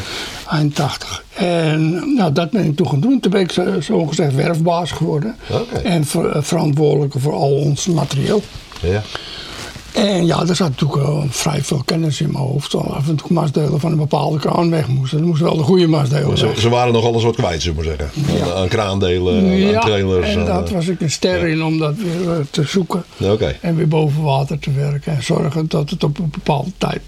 [0.49, 1.23] Eind 80.
[1.33, 3.19] En nou, dat ben ik toen gaan doen.
[3.19, 5.35] Toen ben ik zo, zo gezegd werfbaas geworden.
[5.83, 8.41] En ver- eh, verantwoordelijke voor al ons materieel.
[8.81, 9.01] ja.
[9.93, 12.73] En ja, er zat natuurlijk wel vrij veel kennis in mijn hoofd.
[12.75, 15.19] Al af en toe masdelen van een bepaalde kraan weg moesten.
[15.19, 17.83] Er moesten wel de goede masdelen Ze, ze waren nog alles wat kwijt, zullen we
[17.83, 18.09] zeggen.
[18.43, 20.27] Aan, aan kraandelen, aan trailers.
[20.27, 23.03] en dat eh, was ik een ster in om dat weer te zoeken.
[23.61, 25.15] En weer boven water te werken.
[25.15, 27.01] En zorgen dat het op een bepaalde tijd,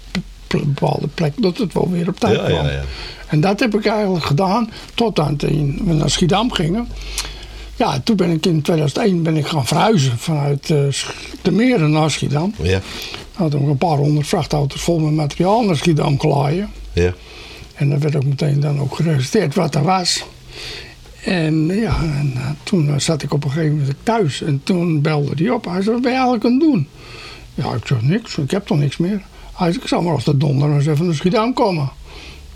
[0.58, 2.64] bepaalde plek, dat het wel weer op tijd Ja, kwam.
[2.66, 2.82] ja, ja.
[3.26, 6.88] En dat heb ik eigenlijk gedaan tot aan toen we naar Schiedam gingen.
[7.76, 10.78] Ja, toen ben ik in 2001 ben ik gaan verhuizen vanuit eh,
[11.42, 12.54] de Meren naar Schiedam.
[12.62, 12.80] Ja,
[13.34, 16.70] Had ook een paar honderd vrachtauto's vol met materiaal naar Schiedam gelaaien.
[16.92, 17.12] ja.
[17.74, 20.24] En dat werd ook meteen dan ook geregistreerd wat er was.
[21.24, 24.42] En ja, en, eh, toen eh, zat ik op een gegeven moment thuis.
[24.42, 25.64] En toen belde hij op.
[25.64, 26.88] Hij zei, wat ben je eigenlijk aan het doen?
[27.54, 28.36] Ja, ik zeg niks.
[28.38, 29.22] Ik heb toch niks meer.
[29.60, 31.90] Hij zei, ik zal maar als de donder eens even naar Schiedam komen.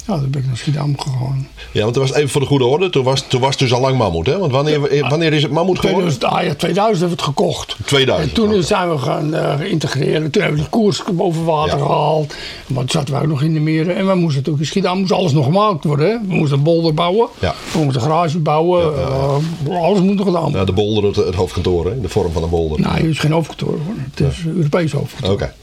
[0.07, 1.49] Ja, dan ben ik naar Schiedam gegaan.
[1.73, 2.91] ja, want dat was even voor de goede orde.
[2.91, 4.39] Toen was, toen was het dus al lang mammoet, hè?
[4.39, 6.09] Want wanneer, wanneer is het mammoet geworden?
[6.19, 7.77] 2000, ah ja, 2000 hebben we het gekocht.
[7.85, 10.31] 2000, En toen zijn we gaan eh, integreren.
[10.31, 11.85] Toen hebben we de koers boven water Ja.
[11.85, 12.35] gehaald.
[12.67, 13.97] Want toen zaten we ook nog in de meren.
[13.97, 16.07] En we moesten natuurlijk in Schiedam moest alles nog gemaakt worden.
[16.11, 16.19] Hè?
[16.29, 17.29] We moesten een bolder bouwen.
[17.41, 17.55] Ja.
[17.73, 18.95] We moesten een garage bouwen.
[18.97, 20.61] eh, alles moet nog gedaan worden.
[20.61, 22.01] Ja, de bolder, het, het hoofdkantoor, hè?
[22.01, 22.81] De vorm van een bolder.
[22.81, 23.95] Nee, het is geen hoofdkantoor hoor.
[24.11, 25.33] Het is Europees hoofdkantoor.
[25.35, 25.55] Oké.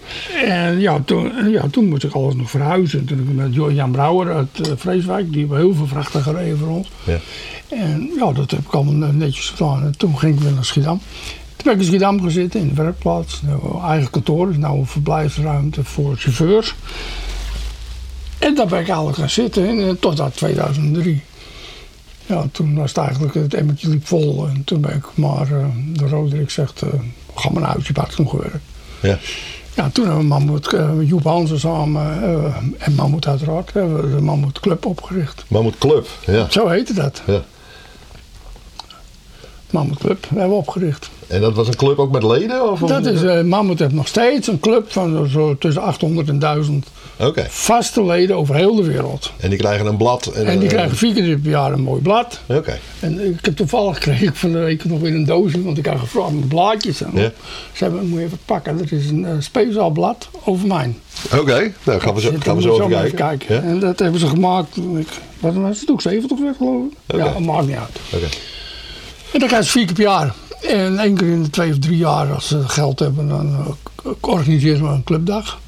[0.46, 3.06] En ja toen, ja, toen moest ik alles nog verhuizen.
[3.06, 5.32] Toen heb ik met Jan Brouwer uit eh, Vreeswijk.
[5.32, 6.90] Die hebben heel veel vrachten gereden voor ons.
[7.04, 7.18] Ja.
[7.68, 9.84] En ja, dat heb ik allemaal netjes gedaan.
[9.84, 11.02] En toen ging ik weer naar Schiedam.
[11.56, 13.42] Toen ben ik in Schiedam gezeten in de werkplaats.
[13.42, 16.76] Nou, eigen kantoor, is nou een verblijfsruimte voor chauffeurs.
[18.40, 21.22] En daar ben ik eigenlijk gaan zitten en, eh, tot aan 2003.
[22.26, 24.48] Ja, toen was het eigenlijk, het emmertje liep vol.
[24.48, 26.84] En toen ben ik maar, eh, de Roderick zegt,
[27.36, 28.64] ga maar naar huis, je hebt genoeg gewerkt.
[29.02, 29.20] Ja.
[29.76, 34.16] Ja, toen hebben we Mammoet, eh, Joep Hansen samen eh, en Mammoet uiteraard, hebben we
[34.16, 35.44] de Mammoet Club opgericht.
[35.48, 36.50] Mammoet Club, ja.
[36.50, 37.22] Zo heette dat.
[37.26, 37.42] ja.
[39.72, 41.10] Mammoet Club hebben we opgericht.
[41.28, 42.72] En dat was een club ook met leden?
[42.72, 46.40] Of Dat is, eh Mammoet heeft nog steeds een club van zo tussen 800 en
[46.40, 46.86] 1000
[47.20, 47.46] Oké.
[47.50, 49.32] vaste leden over heel de wereld.
[49.40, 50.26] En die krijgen een blad.
[50.26, 52.40] En, En die eh, krijgen vier keer per jaar een mooi blad.
[52.48, 52.80] Oké.
[53.00, 55.86] En ik heb toevallig kreeg ik van de week nog weer een doosje, want ik
[55.86, 57.02] had gevraagd met blaadjes.
[57.02, 57.32] En Ja.
[57.74, 60.98] Ze hebben, moet je even pakken, er is een eh, speciaal blad over mijn.
[61.40, 63.56] Oké, nou gaan we zo, gaan we zo even kijken.
[63.56, 63.62] Ja?
[63.62, 65.08] En dat hebben ze gemaakt, ik,
[65.40, 67.16] wat was het ook, 70 werd geloof ik?
[67.18, 68.00] Ja, maakt niet uit.
[68.14, 68.28] Oké.
[69.32, 70.34] En dan krijgen ze vier keer per jaar.
[70.62, 73.56] En één keer in de twee of drie jaar, als ze geld hebben, dan
[74.04, 75.60] eh, organiseren we een clubdag.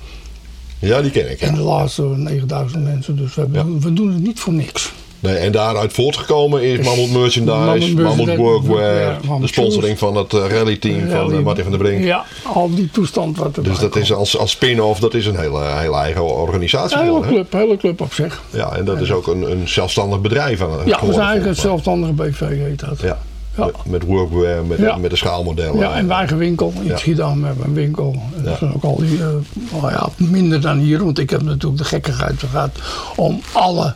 [0.80, 1.42] Ja, die ken ik.
[1.42, 4.92] En de laatste 9000 mensen, dus we, hebben, we doen het niet voor niks.
[5.20, 10.34] Nee, en daaruit voortgekomen is Mammoet Merchandise, Mammoet Workwear, ja, Mammoet de sponsoring van het
[10.34, 11.34] eh, rallyteam van Rally.
[11.38, 12.04] eh, Martin van der Brink.
[12.04, 15.38] Ja, al die toestand wat erbij Dus dat is als, als spin-off, dat is een
[15.38, 17.48] hele, hele eigen organisatie Een hele geworden.
[17.50, 18.42] club, hele club op zich.
[18.50, 21.62] Ja, en dat is ook een, een zelfstandig bedrijf aan Ja, we zijn eigenlijk een
[21.62, 23.00] zelfstandige BV heet dat.
[23.02, 23.20] Ja,
[23.58, 23.66] Ja.
[23.66, 24.96] Met, met workwear, met, Ja.
[24.98, 25.80] met de schaalmodellen.
[25.80, 26.74] Ja, en wij eigen winkel.
[26.76, 26.98] In Ja.
[26.98, 28.16] Schiedam hebben we een winkel.
[28.44, 29.28] Dat zijn ook al die, eh,
[29.72, 31.04] nou ja, minder dan hier.
[31.04, 32.72] Want ik heb natuurlijk de gekkigheid gehad
[33.16, 33.96] om alle,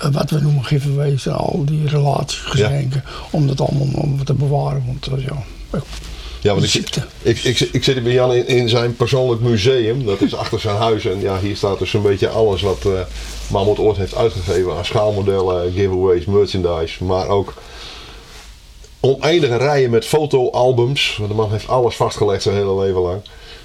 [0.00, 4.34] eh, wat we noemen giveaways en al die relaties, geschenken, om dat allemaal om te
[4.34, 4.82] bewaren.
[4.86, 5.82] Want eh, ja,
[6.40, 10.04] Ja, want ik, ik, ik, ik zit bij Jan in, in zijn persoonlijk museum.
[10.04, 11.04] Dat is achter zijn huis.
[11.04, 12.92] En ja, hier staat dus een beetje alles wat eh
[13.50, 17.04] Mammoet ooit heeft uitgegeven aan schaalmodellen, giveaways, merchandise.
[17.04, 17.54] Maar ook
[19.14, 21.16] oneindige rijen met fotoalbums.
[21.16, 23.20] Want de man heeft alles vastgelegd zijn hele leven lang.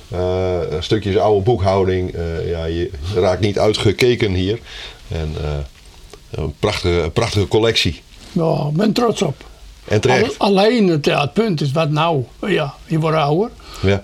[0.09, 2.13] Eh, stukjes oude boekhouding.
[2.13, 4.59] Eh, ja, je raakt niet uitgekeken hier.
[5.07, 5.49] En eh,
[6.31, 8.01] een prachtige, prachtige collectie.
[8.31, 9.35] ja, ik ben trots op.
[9.87, 10.39] En terecht.
[10.39, 12.23] Al- alleen het, ja, het punt is wat nou.
[12.47, 13.49] Ja, je wordt ouder.
[13.81, 14.03] Ja.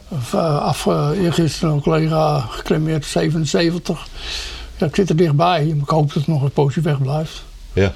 [0.60, 0.88] Af,
[1.30, 4.08] gisteren een collega gecremeerd, 77.
[4.78, 5.66] Ja, ik zit er dichtbij.
[5.66, 7.44] Ik hoop dat het nog een poosje weg blijft.
[7.74, 7.94] Ja.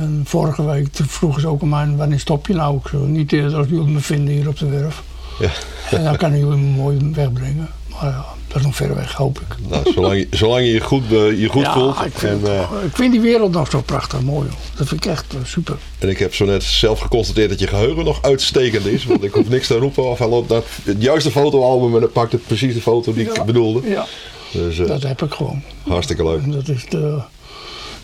[0.00, 2.76] En vorige week vroegen ze ook aan mij, wanneer stop je nou?
[2.76, 5.02] Ik zo, niet eerder als jullie me vinden hier op de werf.
[5.40, 5.50] Ja.
[5.90, 7.68] En dan kunnen jullie me mooi wegbrengen.
[7.90, 9.68] Maar ja, dat is nog ver weg, hoop ik.
[9.68, 12.04] Nou, zolang, je, zolang je je goed, eh, je goed ja, voelt.
[12.04, 14.48] Ik vind, En, eh, ik vind die wereld nog zo prachtig mooi.
[14.48, 14.58] Joh.
[14.76, 15.76] Dat vind ik echt eh, super.
[15.98, 19.04] en ik heb zo net zelf geconstateerd dat je geheugen nog uitstekend is.
[19.04, 20.04] Want ik hoef niks te roepen.
[20.10, 23.30] Of hij loopt naar het juiste fotoalbum en dan pakt het precies de foto die
[23.30, 23.88] ik bedoelde.
[23.90, 24.06] Ja,
[24.52, 25.62] Dus eh, dat heb ik gewoon.
[25.88, 26.52] hartstikke leuk.
[26.52, 27.20] Dat is, de,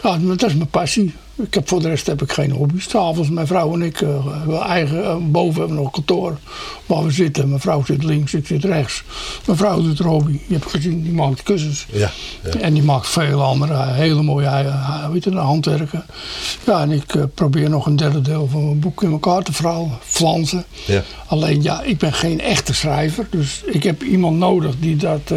[0.03, 1.14] dat is mijn passie.
[1.43, 2.88] Ik heb, voor de rest heb ik geen hobby's.
[2.88, 3.99] S'avonds, mijn vrouw en ik,
[4.47, 6.38] we eigen, eh, boven hebben we nog een kantoor
[6.86, 7.49] waar we zitten.
[7.49, 9.03] Mijn vrouw zit links, ik zit rechts.
[9.47, 10.41] Mijn vrouw doet hobby.
[10.47, 11.86] Je hebt gezien, die maakt kussens.
[11.93, 12.11] Ja,
[12.43, 12.51] ja.
[12.51, 16.05] En die maakt veel andere eh, hele mooie eh, weet je, handwerken.
[16.66, 19.99] Ja, en ik probeer nog een derde deel van mijn boek in elkaar te verhalen.
[20.03, 20.64] Flansen.
[20.86, 21.03] Ja.
[21.26, 23.26] Alleen ja, ik ben geen echte schrijver.
[23.30, 25.32] Dus ik heb iemand nodig die dat.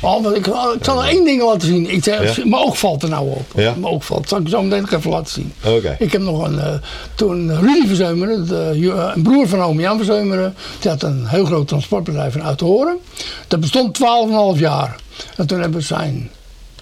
[0.00, 1.90] Eh al, ik, ik zal nog één ding laten zien.
[1.90, 2.44] Ik, zeg, Ja?
[2.44, 3.44] Mijn oog valt er nou op.
[3.54, 3.74] Ja?
[3.78, 4.28] Mijn oog valt.
[4.28, 5.52] Zal ik zo meteen even laten zien.
[5.64, 5.96] Oké.
[5.98, 6.58] Ik heb nog een.
[6.58, 6.74] eh,
[7.14, 10.54] toen Rudy Verzeumeren, de, eh, een broer van oom Jan Verzeumeren.
[10.80, 12.96] Die had een heel groot transportbedrijf in Uithoren.
[13.48, 13.94] Dat bestond
[14.54, 14.96] 12,5 jaar.
[15.36, 16.30] En toen hebben zijn.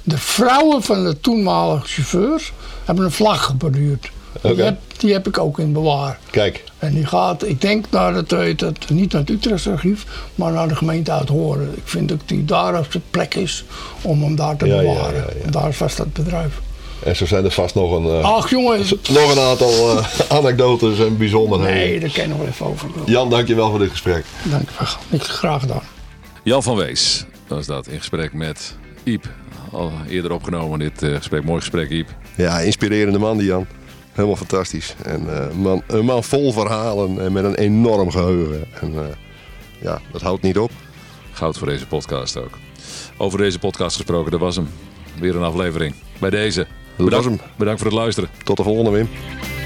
[0.03, 2.53] De vrouwen van de toenmalige chauffeurs
[2.85, 4.11] hebben een vlag geborduurd.
[4.43, 4.55] Oké.
[4.55, 6.19] Die, heb, die heb ik ook in bewaar.
[6.31, 10.07] Kijk, En die gaat, ik denk naar het, weet het, niet naar het Utrechtse archief,
[10.35, 11.73] maar naar de gemeente Uithoren.
[11.77, 13.65] Ik vind dat die daar op de plek is
[14.03, 15.15] om hem daar te Ja, bewaren.
[15.15, 15.45] ja, ja.
[15.45, 16.61] En daar is vast dat bedrijf.
[17.05, 18.79] en zo zijn er vast nog een, eh, Ach jongen,
[19.13, 20.07] nog een aantal eh,
[20.39, 22.01] anekdotes en bijzonderheden.
[22.01, 22.89] nee, daar nog wel even over.
[23.07, 24.25] Jan, dankjewel voor dit gesprek.
[24.43, 24.69] Dank
[25.11, 25.83] je graag gedaan.
[26.43, 29.29] Jan van Wees was dat in gesprek met Iep.
[29.73, 31.45] Al eerder opgenomen dit eh, gesprek.
[31.45, 32.09] Mooi gesprek, Iep.
[32.37, 33.67] Ja, inspirerende man die Jan.
[34.17, 34.95] Helemaal fantastisch.
[35.03, 38.65] En eh, man, een man vol verhalen en met een enorm geheugen.
[38.81, 39.05] En eh,
[39.81, 40.71] ja, dat houdt niet op.
[41.33, 42.59] Goud voor deze podcast ook.
[43.17, 44.69] Over deze podcast gesproken, dat was hem.
[45.21, 45.95] Weer een aflevering.
[46.19, 46.67] Bij deze.
[46.97, 47.41] was Bedankt, hem.
[47.57, 48.31] bedankt voor het luisteren.
[48.45, 49.09] Tot de volgende, Wim.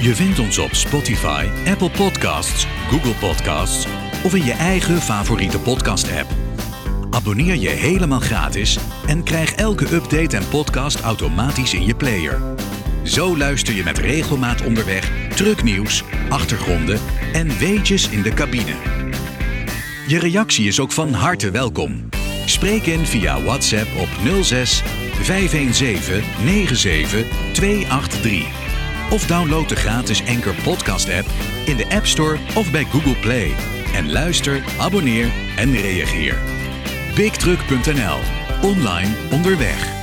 [0.01, 3.87] Je vindt ons op Spotify, Apple Podcasts, Google Podcasts
[4.25, 6.31] of in je eigen favoriete podcast-app.
[7.11, 12.41] Abonneer je helemaal gratis en krijg elke update en podcast automatisch in je player.
[13.03, 17.01] Zo luister je met regelmaat onderweg trucknieuws, achtergronden
[17.33, 18.75] en weetjes in de cabine.
[20.07, 22.09] Je reactie is ook van harte welkom.
[22.47, 24.09] Spreek in via WhatsApp op
[24.43, 24.83] 06
[25.23, 28.47] 517 97 283.
[29.11, 31.27] Of download de gratis Anchor Podcast app
[31.67, 33.55] in de App Store of bij Google Play.
[33.95, 36.39] En luister, abonneer en reageer.
[37.15, 38.19] BigTruck.nl.
[38.63, 40.00] Online onderweg.